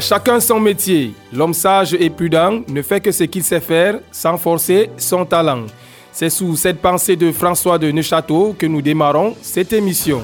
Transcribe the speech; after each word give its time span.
Chacun 0.00 0.40
son 0.40 0.58
métier. 0.58 1.12
L'homme 1.32 1.52
sage 1.52 1.92
et 1.92 2.08
prudent 2.08 2.62
ne 2.68 2.80
fait 2.80 3.00
que 3.00 3.12
ce 3.12 3.24
qu'il 3.24 3.44
sait 3.44 3.60
faire 3.60 3.98
sans 4.10 4.38
forcer 4.38 4.90
son 4.96 5.26
talent. 5.26 5.66
C'est 6.10 6.30
sous 6.30 6.56
cette 6.56 6.80
pensée 6.80 7.16
de 7.16 7.30
François 7.30 7.78
de 7.78 7.90
Neuchâteau 7.90 8.54
que 8.58 8.66
nous 8.66 8.80
démarrons 8.80 9.36
cette 9.42 9.72
émission. 9.74 10.22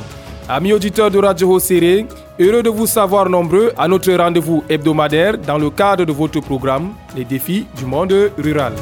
Amis 0.49 0.73
auditeurs 0.73 1.11
de 1.11 1.19
Radio 1.19 1.55
Hosséré, 1.55 2.07
heureux 2.41 2.63
de 2.63 2.71
vous 2.71 2.87
savoir 2.87 3.29
nombreux 3.29 3.73
à 3.77 3.87
notre 3.87 4.13
rendez-vous 4.13 4.65
hebdomadaire 4.69 5.37
dans 5.37 5.59
le 5.59 5.71
cadre 5.71 6.05
de 6.05 6.13
votre 6.13 6.41
programme 6.41 6.93
Les 7.15 7.25
défis 7.25 7.67
du 7.77 7.85
monde 7.85 8.33
rural. 8.39 8.73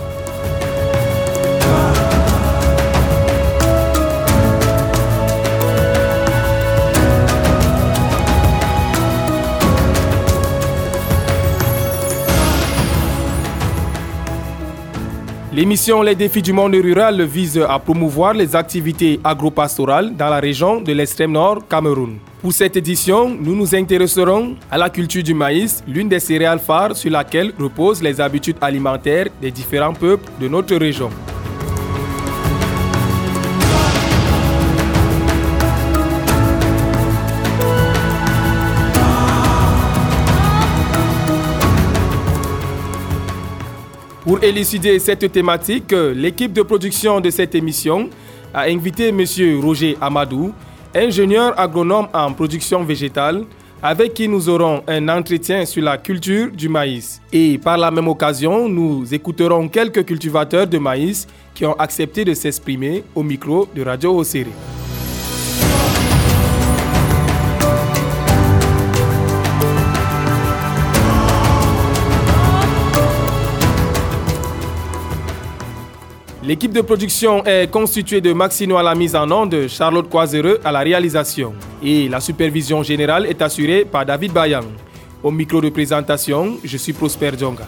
L'émission 15.54 16.02
Les 16.02 16.16
défis 16.16 16.42
du 16.42 16.52
monde 16.52 16.74
rural 16.74 17.22
vise 17.22 17.60
à 17.68 17.78
promouvoir 17.78 18.34
les 18.34 18.56
activités 18.56 19.20
agropastorales 19.22 20.16
dans 20.16 20.28
la 20.28 20.40
région 20.40 20.80
de 20.80 20.92
l'extrême 20.92 21.30
nord 21.30 21.68
Cameroun. 21.68 22.18
Pour 22.42 22.52
cette 22.52 22.76
édition, 22.76 23.28
nous 23.28 23.54
nous 23.54 23.72
intéresserons 23.72 24.56
à 24.68 24.76
la 24.76 24.90
culture 24.90 25.22
du 25.22 25.32
maïs, 25.32 25.84
l'une 25.86 26.08
des 26.08 26.18
céréales 26.18 26.58
phares 26.58 26.96
sur 26.96 27.12
laquelle 27.12 27.52
reposent 27.56 28.02
les 28.02 28.20
habitudes 28.20 28.56
alimentaires 28.60 29.28
des 29.40 29.52
différents 29.52 29.94
peuples 29.94 30.28
de 30.40 30.48
notre 30.48 30.74
région. 30.74 31.10
Pour 44.24 44.42
élucider 44.42 44.98
cette 45.00 45.30
thématique, 45.30 45.92
l'équipe 45.92 46.50
de 46.54 46.62
production 46.62 47.20
de 47.20 47.28
cette 47.28 47.54
émission 47.54 48.08
a 48.54 48.62
invité 48.62 49.08
M. 49.08 49.22
Roger 49.62 49.98
Amadou, 50.00 50.54
ingénieur 50.94 51.52
agronome 51.60 52.08
en 52.14 52.32
production 52.32 52.82
végétale, 52.84 53.44
avec 53.82 54.14
qui 54.14 54.26
nous 54.26 54.48
aurons 54.48 54.82
un 54.88 55.10
entretien 55.10 55.66
sur 55.66 55.82
la 55.82 55.98
culture 55.98 56.50
du 56.50 56.70
maïs. 56.70 57.20
Et 57.34 57.58
par 57.58 57.76
la 57.76 57.90
même 57.90 58.08
occasion, 58.08 58.66
nous 58.66 59.12
écouterons 59.12 59.68
quelques 59.68 60.06
cultivateurs 60.06 60.66
de 60.66 60.78
maïs 60.78 61.26
qui 61.52 61.66
ont 61.66 61.74
accepté 61.74 62.24
de 62.24 62.32
s'exprimer 62.32 63.04
au 63.14 63.22
micro 63.22 63.68
de 63.76 63.82
Radio 63.82 64.16
Osiri. 64.16 64.52
L'équipe 76.46 76.72
de 76.72 76.82
production 76.82 77.42
est 77.46 77.70
constituée 77.70 78.20
de 78.20 78.34
Maxino 78.34 78.76
à 78.76 78.82
la 78.82 78.94
mise 78.94 79.16
en 79.16 79.30
onde, 79.30 79.66
Charlotte 79.66 80.10
Coisereux 80.10 80.60
à 80.62 80.70
la 80.70 80.80
réalisation. 80.80 81.54
Et 81.82 82.06
la 82.06 82.20
supervision 82.20 82.82
générale 82.82 83.24
est 83.24 83.40
assurée 83.40 83.86
par 83.86 84.04
David 84.04 84.30
Bayang. 84.32 84.66
Au 85.22 85.30
micro 85.30 85.62
de 85.62 85.70
présentation, 85.70 86.58
je 86.62 86.76
suis 86.76 86.92
Prosper 86.92 87.30
Djonga. 87.38 87.66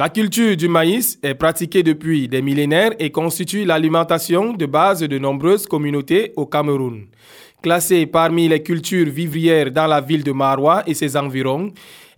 La 0.00 0.08
culture 0.08 0.56
du 0.56 0.66
maïs 0.66 1.18
est 1.22 1.34
pratiquée 1.34 1.82
depuis 1.82 2.26
des 2.26 2.40
millénaires 2.40 2.92
et 2.98 3.10
constitue 3.10 3.66
l'alimentation 3.66 4.54
de 4.54 4.64
base 4.64 5.00
de 5.00 5.18
nombreuses 5.18 5.66
communautés 5.66 6.32
au 6.36 6.46
Cameroun. 6.46 7.04
Classée 7.62 8.06
parmi 8.06 8.48
les 8.48 8.62
cultures 8.62 9.10
vivrières 9.10 9.70
dans 9.70 9.86
la 9.86 10.00
ville 10.00 10.24
de 10.24 10.32
Marois 10.32 10.82
et 10.86 10.94
ses 10.94 11.18
environs, 11.18 11.70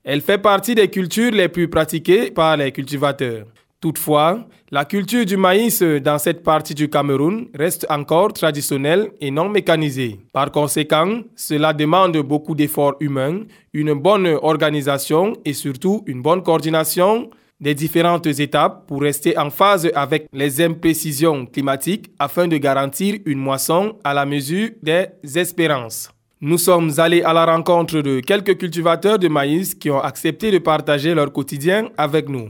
elle 0.04 0.21
fait 0.21 0.38
partie 0.38 0.76
des 0.76 0.87
cultures 0.87 1.32
les 1.32 1.48
plus 1.48 1.66
pratiquées 1.66 2.31
par 2.31 2.56
les 2.56 2.71
cultivateurs. 2.71 3.47
Toutefois, 3.81 4.47
la 4.71 4.84
culture 4.84 5.26
du 5.26 5.37
maïs 5.37 5.82
dans 5.82 6.19
cette 6.19 6.44
partie 6.44 6.76
du 6.76 6.88
Cameroun 6.88 7.48
reste 7.53 7.84
encore 7.91 8.32
traditionnelle 8.32 9.10
et 9.21 9.32
non 9.32 9.48
mécanisée. 9.48 10.21
Par 10.32 10.53
conséquent, 10.53 11.22
cela 11.34 11.72
demande 11.72 12.16
beaucoup 12.19 12.54
d'efforts 12.54 12.94
humains, 13.00 13.41
une 13.72 13.94
bonne 13.94 14.28
organisation 14.41 15.32
et 15.44 15.53
surtout 15.53 16.04
une 16.06 16.22
bonne 16.22 16.44
coordination 16.44 17.28
des 17.62 17.75
différentes 17.75 18.27
étapes 18.27 18.87
pour 18.89 19.00
rester 19.00 19.39
en 19.39 19.49
phase 19.49 19.89
avec 19.95 20.27
les 20.33 20.61
imprécisions 20.61 21.47
climatiques 21.47 22.11
afin 22.19 22.49
de 22.49 22.56
garantir 22.59 23.15
une 23.25 23.39
moisson 23.39 23.97
à 24.03 24.12
la 24.12 24.27
mesure 24.27 24.71
des 24.83 25.06
espérances. 25.37 26.11
Nous 26.41 26.59
sommes 26.59 26.91
allés 26.99 27.22
à 27.22 27.33
la 27.33 27.47
rencontre 27.47 28.01
de 28.01 28.19
quelques 28.19 28.59
cultivateurs 28.59 29.21
de 29.21 29.28
maïs 29.28 29.77
qui 29.77 29.91
ont 29.91 30.01
accepté 30.01 30.51
de 30.51 30.59
partager 30.59 31.15
leur 31.15 31.33
quotidien 31.33 31.89
avec 31.97 32.28
nous. 32.28 32.49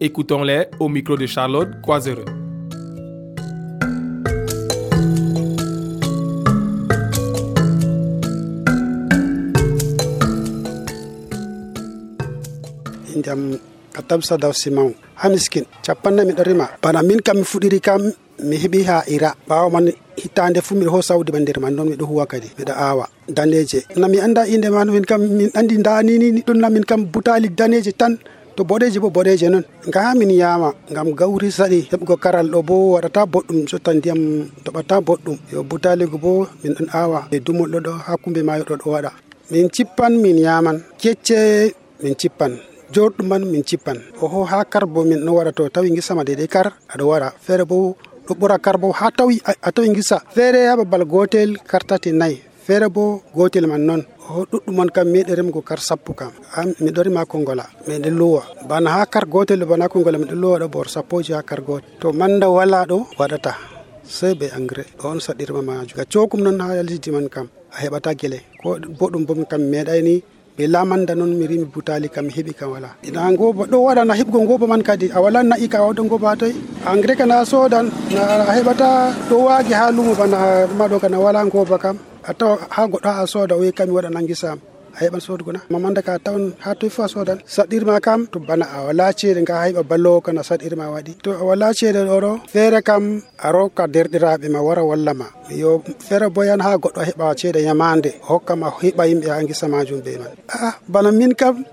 Écoutons-les 0.00 0.64
au 0.80 0.88
micro 0.88 1.14
de 1.14 1.26
Charlotte 1.26 1.68
Coisereux. 13.94 14.02
katabsa 14.02 14.36
daw 14.36 14.52
simaw 14.52 14.90
hamiskin 15.22 15.64
capanna 15.86 16.24
miɗo 16.24 16.42
rima 16.42 16.66
bana 16.82 17.02
min 17.02 17.20
kam 17.22 17.38
mi 17.38 17.80
kam 17.80 18.02
mi 18.42 18.56
heɓi 18.56 18.80
ha 18.88 19.04
ira. 19.06 19.34
Ɓawa 19.48 19.70
man 19.70 19.86
hittande 20.16 20.60
fu 20.60 20.74
miɗo 20.74 20.90
ho 20.90 21.02
sawdi 21.02 21.32
ma 21.32 21.38
man 21.60 21.74
noon 21.74 21.88
miɗo 21.90 22.04
huwa 22.06 22.26
kadi 22.26 22.48
miɗo 22.58 22.72
awa. 22.74 23.06
Daneje 23.28 23.84
na 23.96 24.08
mi 24.08 24.18
anda 24.20 24.46
inde 24.46 24.68
man 24.70 24.90
min 24.90 25.04
kam 25.04 25.20
min 25.38 25.50
andi 25.54 25.76
danini 25.86 26.42
ɗum 26.46 26.58
na 26.60 26.68
min 26.70 26.84
kam 26.84 27.04
butali 27.12 27.48
daneje 27.48 27.92
tan 27.92 28.18
to 28.56 28.64
boɗeje 28.64 28.98
bo 29.00 29.08
boɗeje 29.10 29.48
noon 29.50 29.64
ngaha 29.88 30.14
min 30.18 30.30
yama 30.30 30.74
ngam 30.90 31.08
gawri 31.14 31.50
saɗi 31.50 31.88
heɓgo 31.90 32.16
karal 32.22 32.48
ɗo 32.50 32.62
bo 32.68 32.74
waɗata 32.94 33.20
boɗɗum 33.32 33.68
sotta 33.70 33.90
ndiyam 33.94 34.20
toɓata 34.64 35.00
boɗɗum 35.06 35.36
yo 35.52 35.62
butaligo 35.62 36.18
bo 36.18 36.46
min 36.62 36.74
ɗon 36.74 36.88
awa. 36.92 37.28
E 37.30 37.38
dumolɗo 37.40 37.78
ɗo 37.86 37.92
ha 38.06 38.16
kumbe 38.22 38.42
mayo 38.42 38.64
ɗo 38.64 38.76
ɗo 38.82 38.90
waɗa 38.94 39.10
min 39.50 39.68
cippan 39.74 40.12
min 40.22 40.38
yaman. 40.38 40.76
Kecce 41.00 41.72
min 42.02 42.14
cippan 42.20 42.52
jorɗum 42.94 43.28
min 43.52 43.62
cippan. 43.64 43.98
Oho 44.22 44.44
ha 44.44 44.64
kar 44.64 44.86
bo 44.86 45.04
min 45.04 45.20
ɗo 45.26 45.32
waɗa 45.38 45.52
to 45.56 45.68
tawi 45.68 45.90
gisama 45.96 46.24
dede 46.24 46.46
kar 46.48 46.66
aɗa 46.92 47.04
waɗa 47.10 47.28
feere 47.44 47.64
bo 47.64 47.96
ɗo 48.26 48.32
ɓura 48.40 48.58
kar 48.64 48.76
bo 48.78 48.92
ha 48.92 49.10
tawi 49.10 49.40
a 49.44 49.70
tawi 49.72 49.88
gisa 49.94 50.22
feere 50.34 50.60
ha 50.68 50.76
babal 50.76 51.04
gotel 51.04 51.50
kar 51.70 51.82
tati 51.84 52.10
nayyi. 52.12 52.38
Feere 52.66 52.88
bo 52.88 53.22
gotel 53.36 53.66
man 53.66 53.82
noon 53.86 54.02
o 54.30 54.44
ɗuɗɗum 54.50 54.74
man 54.76 54.88
kam 54.94 55.08
meɗe 55.12 55.34
remgo 55.34 55.60
kar 55.62 55.80
sappo 55.80 56.14
kam. 56.14 56.32
Miɗo 56.80 57.02
rema 57.04 57.26
kongola 57.26 57.64
miɗen 57.86 58.14
luwa. 58.16 58.42
Bana 58.68 58.90
ha 58.90 59.06
kar 59.06 59.26
gotel 59.26 59.64
bana 59.66 59.88
kongola 59.88 60.18
miɗo 60.18 60.34
luwa 60.34 60.58
ɗo 60.60 60.68
bor 60.70 60.86
sappoji 60.88 61.32
ha 61.34 61.42
kar 61.42 61.60
gotel. 61.60 61.88
To 62.00 62.12
manda 62.12 62.48
wala 62.48 62.86
ɗo 62.86 63.06
waɗata. 63.18 63.52
Sey 64.04 64.32
ɓe 64.34 64.46
engrais. 64.56 64.86
Ɗo 64.98 65.04
on 65.10 65.20
saɗirma 65.20 65.62
majum 65.62 65.96
ga 65.96 66.04
cokum 66.04 66.40
noon 66.42 66.60
ha 66.60 66.82
lesdi 66.82 67.10
man 67.10 67.28
kam 67.28 67.48
a 67.74 67.76
heɓata 67.82 68.14
guele 68.14 68.38
ko 68.62 68.78
boɗum 68.98 69.26
bom 69.26 69.44
kam 69.44 69.60
meɗayni 69.72 70.22
ɓe 70.56 70.64
lamanda 70.74 71.14
noon 71.18 71.32
mi 71.38 71.46
rimi 71.50 71.66
butali 71.74 72.08
kam 72.14 72.24
mi 72.26 72.32
heeɓi 72.36 72.52
kam 72.58 72.70
wala. 72.74 72.90
Ina 73.08 73.32
goba 73.36 73.64
ɗo 73.66 73.76
waɗa 73.86 74.02
waɗana 74.04 74.14
heɓgo 74.20 74.38
goba 74.48 74.66
man 74.66 74.82
kadi 74.82 75.06
a 75.16 75.18
wala 75.24 75.42
na'i 75.42 75.66
ka 75.72 75.78
wawɗo 75.84 76.02
goba 76.08 76.36
toy 76.40 76.52
engrais 76.90 77.18
kana 77.18 77.44
sodan 77.44 77.86
a 78.48 78.52
heɓata 78.56 78.88
ɗo 79.28 79.36
waagi 79.46 79.72
ha 79.80 79.90
lumo 79.96 80.14
bana 80.14 80.38
maɗo 80.78 80.96
kana 81.02 81.18
wala 81.24 81.40
goba 81.52 81.78
kam. 81.78 81.96
A 82.28 82.32
tawa 82.38 82.54
ha 82.70 82.82
goɗɗo 82.86 83.08
ha 83.16 83.22
a 83.22 83.26
sooda 83.26 83.54
o 83.56 83.60
wi 83.60 83.72
kam 83.72 83.88
mi 83.88 83.94
waɗana 83.96 84.20
gisam 84.28 84.58
a 84.94 84.98
heɓan 85.04 85.20
sodugona 85.26 85.60
mamanda 85.70 86.02
ka 86.02 86.18
tawan 86.24 86.52
ha 86.64 86.74
toy 86.74 86.90
fo 86.94 87.02
a 87.02 87.08
sodan 87.08 87.38
saɗirma 87.54 88.00
kam 88.06 88.26
to 88.32 88.38
bana 88.38 88.66
a 88.76 88.78
wala 88.86 89.06
ceede 89.18 89.40
nga 89.42 89.54
heɓa 89.66 89.82
ballowo 89.90 90.20
kana 90.26 90.42
saɗirma 90.48 90.84
waɗi 90.94 91.12
to 91.24 91.30
a 91.32 91.42
wala 91.48 91.66
ceede 91.78 92.00
ɗo 92.08 92.30
feere 92.52 92.80
kam 92.88 93.22
a 93.38 93.48
rokka 93.52 93.84
derɗiraɓe 93.94 94.46
ma 94.54 94.60
wara 94.66 94.82
wallama 94.90 95.26
yo 95.50 95.82
feere 96.06 96.26
boyan 96.34 96.60
ha 96.60 96.76
goɗɗo 96.82 97.00
heɓa 97.08 97.34
ceede 97.40 97.60
yamande 97.68 98.10
hokkama 98.28 98.66
heɓa 98.82 99.02
yimɓe 99.10 99.26
ha 99.28 99.42
gisa 99.48 99.66
majum 99.68 100.00
ɓe 100.00 100.12
man. 100.20 100.32
Aa 100.48 100.72
bana 100.88 101.10
min 101.12 101.34
kam 101.34 101.64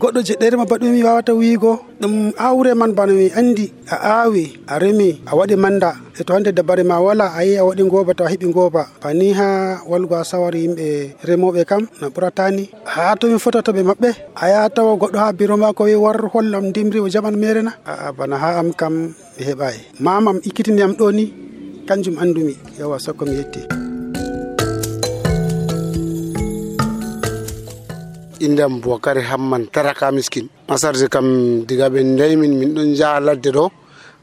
goɗɗo 0.00 0.20
jeɗɗerema 0.26 0.64
ma 0.64 0.70
baɗumi 0.70 1.02
wawata 1.02 1.32
wiigo. 1.34 1.72
Ɗum 2.00 2.32
awre 2.38 2.74
man 2.74 2.92
bana 2.94 3.12
mi 3.12 3.30
andi 3.30 3.72
a 3.90 3.96
awi 4.24 4.44
a 4.66 4.78
remi 4.78 5.20
a 5.26 5.32
waɗi 5.36 5.56
manda. 5.56 5.90
E 6.18 6.22
to 6.24 6.32
hande 6.32 6.50
dabare 6.54 6.84
ma 6.84 7.00
wala 7.00 7.32
a 7.34 7.44
yi 7.44 7.56
a 7.56 7.64
waɗi 7.64 7.82
goba 7.90 8.14
taw 8.14 8.26
a 8.26 8.30
heɓi 8.30 8.52
goba 8.52 8.86
bani 9.02 9.32
ha 9.32 9.80
walgo 9.90 10.14
a 10.14 10.24
sawari 10.24 10.62
yimɓe 10.64 10.86
remoɓe 11.26 11.64
kam 11.66 11.88
no 12.00 12.08
ɓuratani 12.08 12.70
ha 12.84 13.14
tomi 13.18 13.34
mi 13.34 13.38
fotata 13.38 13.72
ɓe 13.72 13.82
maɓɓe 13.82 14.08
a 14.34 14.44
yaha 14.48 14.68
tawa 14.70 14.96
goɗɗo 14.96 15.18
ha 15.18 15.56
ma 15.56 15.72
ko 15.72 15.84
wi 15.84 15.94
war 15.94 16.18
hollam 16.32 16.72
dimri 16.72 17.00
o 17.00 17.08
jaɓan 17.08 17.36
merena 17.36 17.72
aa 17.86 18.12
bana 18.12 18.36
ha 18.38 18.58
am 18.60 18.72
kam 18.72 18.94
mi 19.36 19.42
heɓayi 19.44 19.78
mamam 20.00 20.38
ikkitiniyam 20.44 20.92
ɗo 20.98 21.12
ni 21.12 21.24
kanjum 21.88 22.16
andumi 22.22 22.54
yawa 22.78 22.98
sakko 22.98 23.26
mi 23.26 23.36
yetti 23.36 23.60
indam 28.46 28.80
bokare 28.80 29.22
hamman 29.30 29.66
taraka 29.72 30.10
miskin. 30.12 30.48
Masarje 30.68 31.08
kam 31.08 31.64
diga 31.66 31.88
ɓe 31.88 32.00
ndaymin 32.04 32.52
min 32.58 32.74
ɗon 32.74 32.94
jaha 32.94 33.20
ladde 33.20 33.50
ɗo 33.56 33.70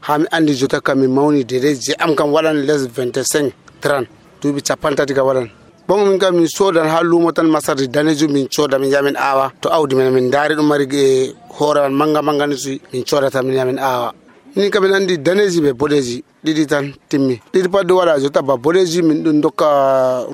ha 0.06 0.18
mi 0.18 0.26
andi 0.30 0.54
jota 0.54 0.80
kam 0.80 0.98
mi 1.00 1.06
mawni 1.06 1.44
dede 1.44 1.74
je 1.84 1.92
am 1.98 2.14
kam 2.14 2.32
waɗan 2.32 2.56
les 2.66 2.86
25 2.88 3.50
30 3.80 4.06
duuɓi 4.42 4.60
capan 4.62 4.94
tati 4.96 5.14
ka 5.14 5.22
waɗan 5.22 5.48
bon 5.88 6.06
min 6.08 6.18
kam 6.18 6.34
min 6.36 6.48
sodan 6.48 6.88
ha 6.88 7.02
lumo 7.02 7.32
tan 7.32 7.44
masarde 7.46 7.86
danejum 7.86 8.32
min 8.32 8.46
coda 8.48 8.78
min 8.78 8.90
yamin 8.90 9.16
awa. 9.16 9.52
To 9.60 9.68
awdi 9.68 9.94
men 9.96 10.12
min 10.12 10.30
daari 10.30 10.54
ɗum 10.54 10.66
mari 10.66 10.86
e 10.92 11.34
hoore 11.58 11.82
man 11.88 11.94
manga 11.98 12.22
manga 12.22 12.46
ni 12.46 12.56
suyi 12.56 12.80
min 12.92 13.02
codata 13.04 13.42
min 13.42 13.54
yamin 13.54 13.78
awa. 13.78 14.12
Min 14.56 14.70
kam 14.70 14.82
min 14.84 14.92
andi 14.94 15.18
daneji 15.18 15.60
ɓe 15.60 15.72
boɗeji 15.72 16.22
ɗiɗi 16.44 16.66
tan 16.66 16.92
timmi. 17.08 17.40
Ɗiɗi 17.52 17.68
pat 17.72 17.84
ɗo 17.86 17.94
waɗa 17.98 18.20
jota 18.20 18.42
ba 18.42 18.54
boɗeji 18.56 19.02
min 19.02 19.22
ɗum 19.24 19.40
dokka 19.40 19.68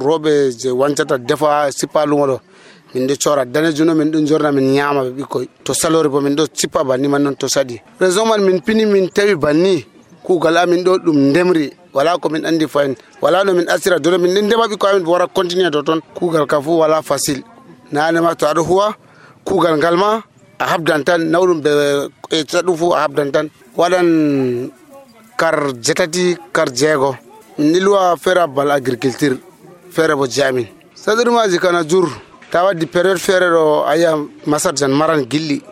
roɓe 0.06 0.32
je 0.60 0.68
wancata 0.70 1.18
defa 1.18 1.70
sippa 1.78 2.06
lumo 2.06 2.26
ɗo 2.26 2.40
min 2.94 3.06
ɗo 3.06 3.14
cora 3.22 3.44
danejuno 3.44 3.94
min 3.94 4.10
ɗo 4.10 4.26
jorna 4.26 4.52
min 4.52 4.72
ñama 4.72 5.02
ɓe 5.04 5.10
ɓikkoy 5.22 5.48
to 5.64 5.72
salori 5.74 6.08
bo 6.08 6.20
min 6.20 6.34
ɗo 6.36 6.46
sippa 6.52 6.84
banni 6.84 7.08
man 7.08 7.22
noon 7.22 7.36
to 7.36 7.46
saɗi 7.48 7.80
raison 8.00 8.26
man 8.28 8.42
min 8.42 8.60
pini 8.60 8.86
min 8.86 9.08
tawi 9.08 9.34
banni 9.34 9.84
kugal 10.28 10.56
amin 10.58 10.84
ɗo 10.84 10.98
ɗum 11.04 11.16
ndemri. 11.30 11.72
Wala 11.94 12.18
ko 12.18 12.28
min 12.28 12.44
andi 12.44 12.66
fayin. 12.68 12.94
Wala 13.22 13.44
no 13.44 13.54
min 13.54 13.66
asira 13.68 13.98
dono 13.98 14.18
min 14.18 14.30
ndema 14.44 14.68
ɓikko 14.68 14.86
amin 14.88 15.02
bo 15.04 15.12
wara 15.12 15.26
continue 15.26 15.70
to 15.70 15.82
toon 15.82 16.00
kugal 16.14 16.46
kam 16.46 16.62
fu 16.62 16.78
wala 16.78 17.02
facile 17.02 17.42
nanema 17.92 18.34
to 18.36 18.44
aɗa 18.46 18.60
huwa 18.60 18.94
kugal 19.44 19.76
ngal 19.78 19.96
ma 19.96 20.20
a 20.58 20.64
habdan 20.66 21.02
tan 21.04 21.18
nawɗum 21.32 21.60
ɓe 21.64 21.70
e 22.30 22.42
ɗum 22.66 22.76
fu 22.76 22.92
a 22.92 23.00
habdan 23.02 23.30
tan. 23.32 23.48
Waɗan 23.76 24.70
kar 25.38 25.72
jetati 25.84 26.36
kar 26.52 26.68
jeego 26.74 27.16
min 27.58 27.72
nilwa 27.72 28.16
feere 28.22 28.46
bal 28.46 28.70
agriculture 28.70 29.36
feere 29.90 30.14
bo 30.14 30.26
jamin. 30.26 30.66
Saɗirmaji 30.94 31.58
kana 31.58 31.84
jur 31.88 32.06
ta 32.50 32.64
waddi 32.64 32.86
période 32.86 33.18
feere 33.18 33.48
ɗo 33.50 33.84
a 33.86 33.96
yiya 33.96 34.12
masarjan 34.46 34.88
maran 34.90 35.24
gilli. 35.30 35.62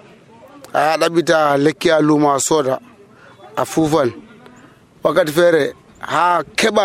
A 0.74 0.96
ɗaɓɓita 1.00 1.56
lekki 1.64 1.90
a 1.90 2.00
lumo 2.00 2.28
a 2.32 2.38
sooda 2.38 2.78
a 3.56 3.64
fuufan. 3.64 4.10
Wakkati 5.02 5.32
feere 5.32 5.72
ha 6.00 6.42
keɓa 6.58 6.84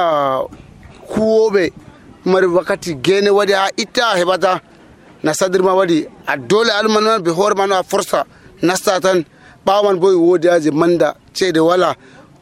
huwoɓe 1.12 1.64
mari 2.26 2.48
wakkati 2.48 2.96
gene 3.04 3.30
waɗi 3.30 3.54
ha 3.54 3.66
itta 3.78 4.04
a 4.14 4.18
heɓata 4.20 4.60
na 5.24 5.32
sadirma 5.34 5.74
waɗi 5.80 6.08
a 6.28 6.38
dole 6.38 6.70
alman 6.72 7.04
man 7.04 7.22
ɓe 7.22 7.32
hoore 7.32 7.56
man 7.56 7.72
a 7.72 7.84
forsa. 7.84 8.26
Nasta 8.62 9.00
tan 9.02 9.24
ɓawa 9.66 9.84
man 9.84 10.00
bo 10.00 10.08
woodi 10.16 10.48
aji 10.50 10.72
manda 10.72 11.16
ceede 11.34 11.60
wala. 11.60 11.96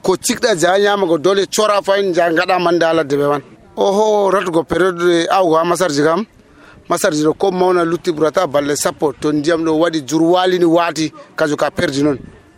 Ko 0.04 0.16
cikɗa 0.16 0.56
ja 0.58 0.78
ñamago 0.78 1.18
dole 1.18 1.46
cora 1.56 1.82
fayin 1.82 2.14
ja 2.14 2.30
gaɗa 2.32 2.60
manda 2.60 2.90
ala 2.90 3.04
ɓe 3.04 3.28
man 3.28 3.42
oho 3.76 4.30
ratugo 4.32 4.64
période 4.64 5.28
awgo 5.32 5.56
ha 5.56 5.64
masarji 5.64 6.04
kam 6.04 6.26
masarji 6.90 7.24
ɗo 7.24 7.34
ko 7.38 7.52
mawna 7.52 7.84
lutti 7.86 8.12
ɓurata 8.12 8.48
balle 8.48 8.76
sappo 8.76 9.14
to 9.14 9.32
ndiyam 9.32 9.64
ɗo 9.64 9.72
waɗi 9.80 10.02
jur 10.08 10.22
walini 10.24 10.66
waati 10.66 11.14
kaju 11.36 11.56
ka 11.56 11.70
perdi 11.72 12.02
noon 12.04 12.18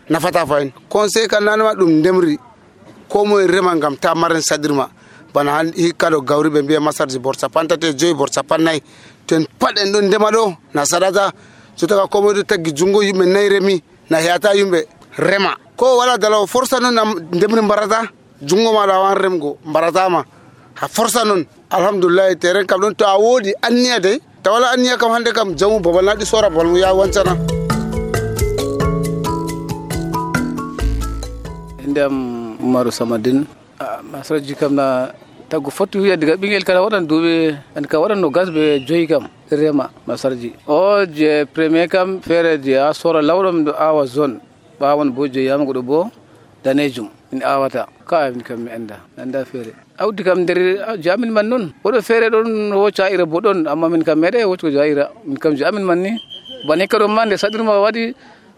nafata 0.09 0.45
fayin 0.45 0.71
conseil 0.89 1.27
ka 1.27 1.39
nanema 1.39 1.73
ɗum 1.73 1.89
ndemri. 1.99 2.39
Ko 3.09 3.25
moye 3.25 3.45
rema 3.47 3.75
gam 3.75 3.95
ta 3.97 4.15
maren 4.15 4.41
saɗirma 4.41 4.89
bana 5.33 5.51
han 5.51 5.71
hikka 5.75 6.09
gawri 6.23 6.49
ɓe 6.49 6.61
mbiya 6.63 6.79
masarji 6.79 7.19
bor 7.19 7.35
capantate 7.35 7.93
joyi 7.99 8.13
bor 8.13 8.29
capannayyi 8.29 8.81
to 9.27 9.35
en 9.35 9.45
pat 9.59 9.77
en 9.79 9.91
ɗon 9.91 10.05
ndema 10.07 10.31
ɗo 10.31 10.55
na 10.73 10.85
saɗata 10.85 11.31
so 11.75 11.85
taga 11.87 12.07
ko 12.07 12.21
moye 12.21 12.35
ɗo 12.35 12.43
taggi 12.43 12.71
junggo 12.73 13.01
yimɓe 13.03 13.25
nayyi 13.25 13.49
remi 13.49 13.83
na 14.09 14.17
heyata 14.19 14.53
yimɓe 14.55 14.85
rema. 15.17 15.57
Ko 15.75 15.97
wala 15.97 16.17
dalawo 16.17 16.47
forsa 16.47 16.79
noon 16.79 16.93
na 16.95 17.03
ndemri 17.33 17.61
mbarata? 17.61 18.07
Junggo 18.41 18.71
maɗa 18.73 18.99
wan 19.03 19.15
remgo 19.17 19.57
mbaratama 19.65 20.23
ha 20.75 20.87
forsa 20.87 21.25
noon 21.25 21.45
alhamdoulillahi 21.71 22.35
terrain 22.35 22.67
kam 22.67 22.81
ɗon 22.83 22.93
to 22.95 23.05
a 23.07 23.15
woodi 23.17 23.51
anniya 23.63 23.99
dey 24.03 24.17
ta 24.43 24.51
wala 24.51 24.67
anniya 24.75 24.97
kam 24.99 25.11
hannde 25.15 25.31
kam 25.33 25.55
jamu 25.55 25.79
babal 25.79 26.03
naɗi 26.05 26.25
sora 26.27 26.49
babal 26.51 26.67
mum 26.67 26.77
ya 26.77 26.91
wancana 26.93 27.33
ndem 31.87 32.13
umaru 32.59 32.91
samadin 32.91 33.45
masaraji 34.11 34.55
kam 34.59 34.75
na 34.75 35.11
taggo 35.49 35.71
fotti 35.71 35.97
wiya 35.99 36.17
diga 36.19 36.35
ɓingel 36.35 36.63
kala 36.67 36.81
waɗan 36.83 37.07
duuɓe 37.07 37.55
an 37.75 37.85
ka 37.87 37.99
waɗan 38.03 38.19
no 38.19 38.29
gas 38.29 38.49
ɓe 38.51 38.83
joyi 38.87 39.07
kam 39.07 39.27
rema 39.51 39.89
masarji 40.07 40.51
o 40.67 41.05
je 41.07 41.45
premier 41.55 41.87
kam 41.87 42.19
feere 42.21 42.59
je 42.63 42.75
a 42.75 42.91
sora 42.93 43.21
lawɗom 43.23 43.63
ɗo 43.65 43.71
awa 43.79 44.03
zone 44.05 44.39
ɓawon 44.79 45.11
bo 45.15 45.27
je 45.27 45.41
yamago 45.47 45.71
ɗo 45.73 45.81
bo 45.83 45.97
danejum 46.63 47.07
min 47.31 47.39
awata 47.43 47.87
ka 48.11 48.27
min 48.33 48.43
kam 48.47 48.59
mi 48.65 48.69
anda 48.77 48.97
anda 49.23 49.39
feere. 49.49 49.71
Awdi 50.03 50.21
kam 50.27 50.39
nder 50.43 50.59
jamin 51.05 51.31
man 51.35 51.45
noon 51.51 51.63
woɗo 51.83 51.99
feere 52.07 52.27
ɗon 52.33 52.49
wocca 52.75 53.05
ira 53.13 53.25
bo 53.25 53.39
ɗon 53.45 53.59
amma 53.71 53.87
min 53.93 54.03
kam 54.07 54.19
meeɗe 54.19 54.43
woccugo 54.51 54.71
jaira 54.77 55.05
min 55.27 55.37
kam 55.43 55.53
jamin 55.55 55.83
man 55.89 55.99
ni 56.03 56.11
bani 56.67 56.87
ka 56.91 56.97
ɗon 57.01 57.11
ma 57.17 57.25
nde 57.25 57.35
saɗirma 57.43 57.73
waɗi 57.85 58.03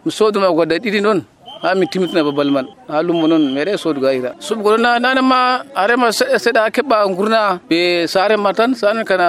mi 0.05 0.11
soduma 0.17 0.49
godda 0.57 0.75
ɗiɗi 0.83 0.99
noon 1.05 1.19
ha 1.63 1.75
mi 1.79 1.85
timmitina 1.91 2.23
babal 2.27 2.49
man. 2.55 2.65
Ha 2.89 3.01
lummo 3.05 3.27
noon 3.31 3.43
meeɗe 3.55 3.77
sodugo 3.83 4.07
ayra 4.13 4.31
suɓgo 4.45 4.69
ɗo 4.73 4.77
nanema 5.03 5.39
a 5.75 5.81
rema 5.87 6.07
seeɗa 6.43 6.69
keɓɓa 6.75 6.97
gurna 7.17 7.41
ɓe 7.69 8.07
sarema 8.13 8.49
tan 8.57 8.73
sane 8.75 9.03
kana 9.05 9.27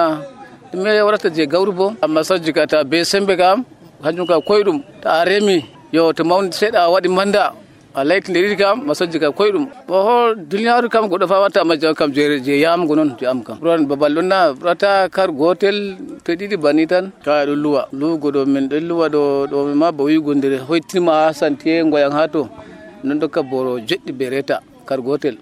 ɗume 0.73 0.89
warata 1.05 1.29
je 1.35 1.43
gawri 1.45 1.71
bo. 1.71 1.93
Amma 2.01 2.21
sajji 2.27 2.51
ka 2.53 2.65
ta 2.71 2.83
be 2.83 2.97
sembe 3.11 3.37
kam 3.37 3.63
hanjum 4.03 4.25
ka 4.27 4.35
koyɗum 4.47 4.77
ta 5.01 5.21
a 5.21 5.25
remi 5.25 5.57
yo 5.93 6.11
to 6.17 6.23
mawni 6.23 6.49
seeɗa 6.51 6.89
waɗi 6.93 7.09
manda 7.17 7.53
a 7.95 8.03
laytidiri 8.03 8.57
kam 8.59 8.83
masoji 8.87 9.19
kam 9.23 9.31
koyɗum. 9.31 9.65
Ho 9.87 10.35
duniyaru 10.35 10.89
kam 10.91 11.07
goɗɗo 11.09 11.27
fa 11.31 11.39
watta 11.43 11.63
majjo 11.63 11.93
kam 11.95 12.11
je 12.11 12.53
yamugo 12.63 12.95
noon 12.95 13.15
je 13.19 13.25
am 13.25 13.39
kam. 13.43 13.55
Ɓuran 13.59 13.87
babal 13.87 14.11
ɗon 14.15 14.27
na 14.27 14.51
ɓurata 14.53 15.07
kar 15.15 15.29
gotel 15.31 15.95
to 16.23 16.33
ɗiɗi 16.35 16.57
bani 16.59 16.85
tan. 16.87 17.11
Ka 17.23 17.45
ɗo 17.47 17.55
luwa. 17.55 17.87
Luwugo 17.93 18.31
ɗo 18.35 18.41
min 18.45 18.67
ɗon 18.67 18.83
luwa 18.89 19.07
ɗo 19.09 19.47
ɗo 19.47 19.57
ma 19.75 19.91
ba 19.91 20.03
wigo 20.03 20.33
hoytinima 20.67 21.11
ha 21.23 21.33
santiye 21.33 21.83
goyan 21.89 22.11
ha 22.11 22.27
to. 22.27 22.49
Non 23.03 23.15
dokka 23.19 23.41
boro 23.41 23.79
jeɗɗi 23.79 24.11
be 24.11 24.25
reta 24.29 24.59
kar 24.85 24.99
gotel. 24.99 25.37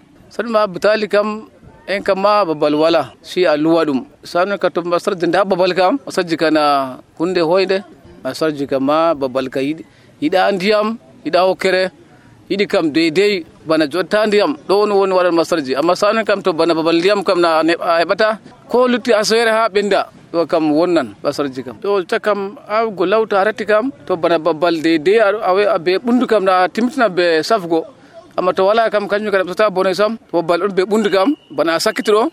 Ma 0.45 0.67
butali 0.67 1.07
kam 1.09 1.49
en 1.87 2.03
kam 2.03 2.19
ma 2.21 2.45
babal 2.45 2.75
wala 2.75 3.13
si 3.23 3.45
a 3.45 3.57
luwa 3.57 3.81
ɗum. 3.85 4.05
Sanu 4.23 4.59
ka 4.59 4.69
to 4.69 4.81
masarji 4.83 5.25
nda 5.25 5.43
babal 5.43 5.73
kam 5.73 5.97
masarji 6.05 6.37
kana 6.37 6.99
hunde 7.17 7.41
hoyde 7.41 7.81
masarji 8.23 8.67
kam 8.69 8.83
ma 8.85 9.15
babal 9.15 9.49
ka 9.49 9.59
yiɗa 9.59 10.51
ndiyam 10.53 10.97
yiɗa 11.25 11.41
hokkere 11.49 11.89
yiɗi 12.53 12.65
kam 12.69 12.85
deydey 12.95 13.33
bana 13.67 13.85
jotta 13.89 14.19
ndiyam 14.27 14.51
ɗo 14.67 14.73
woni 14.79 14.93
woni 14.93 15.13
waɗat 15.17 15.33
masarji. 15.33 15.73
Amma 15.75 15.95
sani 15.95 16.23
kam 16.25 16.41
to 16.45 16.53
bana 16.53 16.73
babal 16.77 16.95
ndiyam 16.99 17.23
kam 17.27 17.41
na 17.41 17.49
a 17.59 17.99
heɓata 18.01 18.37
ko 18.69 18.87
lutti 18.87 19.11
asoyere 19.13 19.49
ha 19.51 19.67
ɓenda 19.73 19.99
ɗo 20.33 20.45
kam 20.47 20.71
wonnan 20.71 21.07
basarji 21.23 21.63
kam. 21.65 21.75
To 21.81 22.03
ta 22.05 22.19
kam 22.19 22.39
awgo 22.69 23.05
lawta 23.05 23.43
ratti 23.45 23.65
kam. 23.65 23.91
To 24.05 24.15
bana 24.15 24.37
babal 24.39 24.75
deydey 24.85 25.17
a 25.19 25.79
be 25.79 25.97
ɓundu 25.97 26.25
kam 26.27 26.43
na 26.45 26.67
timmitina 26.69 27.09
be 27.09 27.41
safgo. 27.43 27.85
Amma 28.37 28.53
to 28.53 28.63
wala 28.65 28.89
kam 28.89 29.07
kañum 29.07 29.31
kam 29.31 29.47
ɓesata 29.47 29.69
bone 29.73 29.93
sam 29.93 30.17
to 30.29 30.41
babal 30.41 30.59
ɗon 30.61 30.73
be 30.75 30.81
ɓundu 30.85 31.09
kam 31.11 31.35
bana 31.57 31.73
a 31.75 31.79
sakkitiɗo 31.79 32.29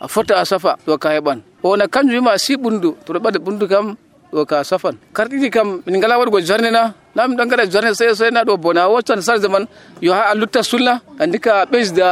a 0.00 0.08
fotta 0.08 0.34
a 0.40 0.44
safa 0.44 0.76
ɗo 0.86 0.98
ka 0.98 1.08
heɓan 1.16 1.38
ona 1.62 1.86
kañum 1.88 2.14
wima 2.20 2.36
si 2.38 2.56
ɓundu 2.56 2.90
to 3.06 3.12
ɗo 3.14 3.18
ɓade 3.24 3.38
ɓundu 3.38 3.66
kam 3.68 3.96
ɗo 4.32 4.46
ka 4.46 4.64
safan. 4.64 4.96
Ɗiɗi 5.14 5.50
kam 5.50 5.82
min 5.86 5.96
ngala 5.98 6.18
waɗugo 6.18 6.40
jarne 6.40 6.70
na 6.70 6.94
na 7.14 7.28
min 7.28 7.36
ɗon 7.38 7.48
gaɗa 7.50 7.64
jarne 7.70 7.94
sey 7.94 8.14
sey 8.14 8.30
na 8.30 8.44
ɗo 8.44 8.56
bona. 8.56 8.88
Wottan 8.88 9.20
sarde 9.22 9.48
man 9.48 9.66
yo 10.00 10.12
ha 10.12 10.30
a 10.32 10.34
lutta 10.34 10.62
sulla 10.62 11.00
andi 11.20 11.38
ka 11.38 11.64
ɓesda 11.70 12.06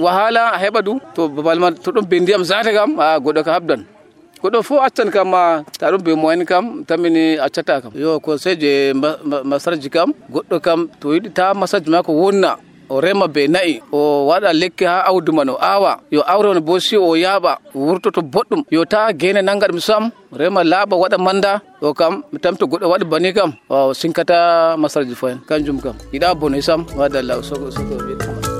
wahala 0.00 0.50
a 0.54 0.58
heɓa 0.58 0.80
ɗum 0.82 0.98
to 1.14 1.28
babal 1.28 1.58
man 1.60 1.74
to 1.74 1.90
ɗon 1.92 2.04
be 2.08 2.20
ndiyam 2.20 2.44
zata 2.44 2.72
kam 2.72 2.98
a 2.98 3.18
goɗɗo 3.20 3.42
ka 3.44 3.52
habdan. 3.52 3.84
Goɗɗo 4.42 4.62
fof 4.62 4.80
accan 4.86 5.10
kam 5.10 5.30
ma 5.30 5.62
ta 5.78 5.90
ɗum 5.90 6.02
be 6.02 6.12
moyen 6.14 6.44
kam 6.44 6.84
tammini 6.84 7.38
accata 7.38 7.80
kam. 7.82 7.92
Yo 7.94 8.20
conseil 8.20 8.58
je 8.60 8.92
masarji 9.44 9.88
kam 9.90 10.12
goɗɗo 10.30 10.60
kam 10.60 10.88
to 11.00 11.08
yiɗi 11.14 11.30
ta 11.32 11.54
masarji 11.54 11.88
ma 11.90 12.02
ko 12.02 12.12
wonna 12.12 12.56
o 12.88 13.00
rema 13.00 13.26
be 13.28 13.48
na'i 13.48 13.80
o 13.92 14.26
waɗa 14.28 14.50
lekki 14.52 14.84
ha 14.84 15.04
awdi 15.10 15.32
man 15.32 15.48
o 15.50 15.56
awa. 15.60 16.00
Yo 16.10 16.22
awre 16.26 16.48
on 16.50 16.60
bo 16.60 16.78
si 16.78 16.96
o 16.96 17.14
yaaɓa 17.14 17.58
wurtoto 17.74 18.20
boɗɗum 18.22 18.62
yo 18.70 18.84
ta 18.84 19.12
gene 19.12 19.42
nanga 19.42 19.66
ɗum 19.68 19.80
sam 19.80 20.10
rema 20.32 20.64
laaɓa 20.64 20.94
waɗa 20.96 21.18
manda. 21.18 21.60
Ɗo 21.80 21.94
kam 21.94 22.22
mi 22.32 22.38
tamto 22.38 22.66
goɗɗo 22.66 22.86
waɗi 22.92 23.04
bani 23.04 23.32
kam. 23.32 23.52
O 23.68 23.94
sinkata 23.94 24.76
masarji 24.78 25.14
fo 25.14 25.26
hen 25.28 25.38
kanjum 25.48 25.80
kam. 25.82 25.94
Yiɗa 26.12 26.34
bone 26.34 26.60
sam 26.62 26.86
wadallah 26.96 27.42
sogo 27.42 27.70
sogo 27.70 27.94
wiɗa 28.06 28.55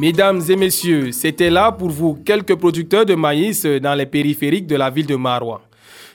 Mesdames 0.00 0.40
et 0.48 0.54
messieurs, 0.54 1.10
c'était 1.10 1.50
là 1.50 1.72
pour 1.72 1.88
vous 1.88 2.14
quelques 2.14 2.54
producteurs 2.54 3.04
de 3.04 3.16
maïs 3.16 3.66
dans 3.66 3.96
les 3.96 4.06
périphériques 4.06 4.68
de 4.68 4.76
la 4.76 4.90
ville 4.90 5.06
de 5.06 5.16
Marois. 5.16 5.67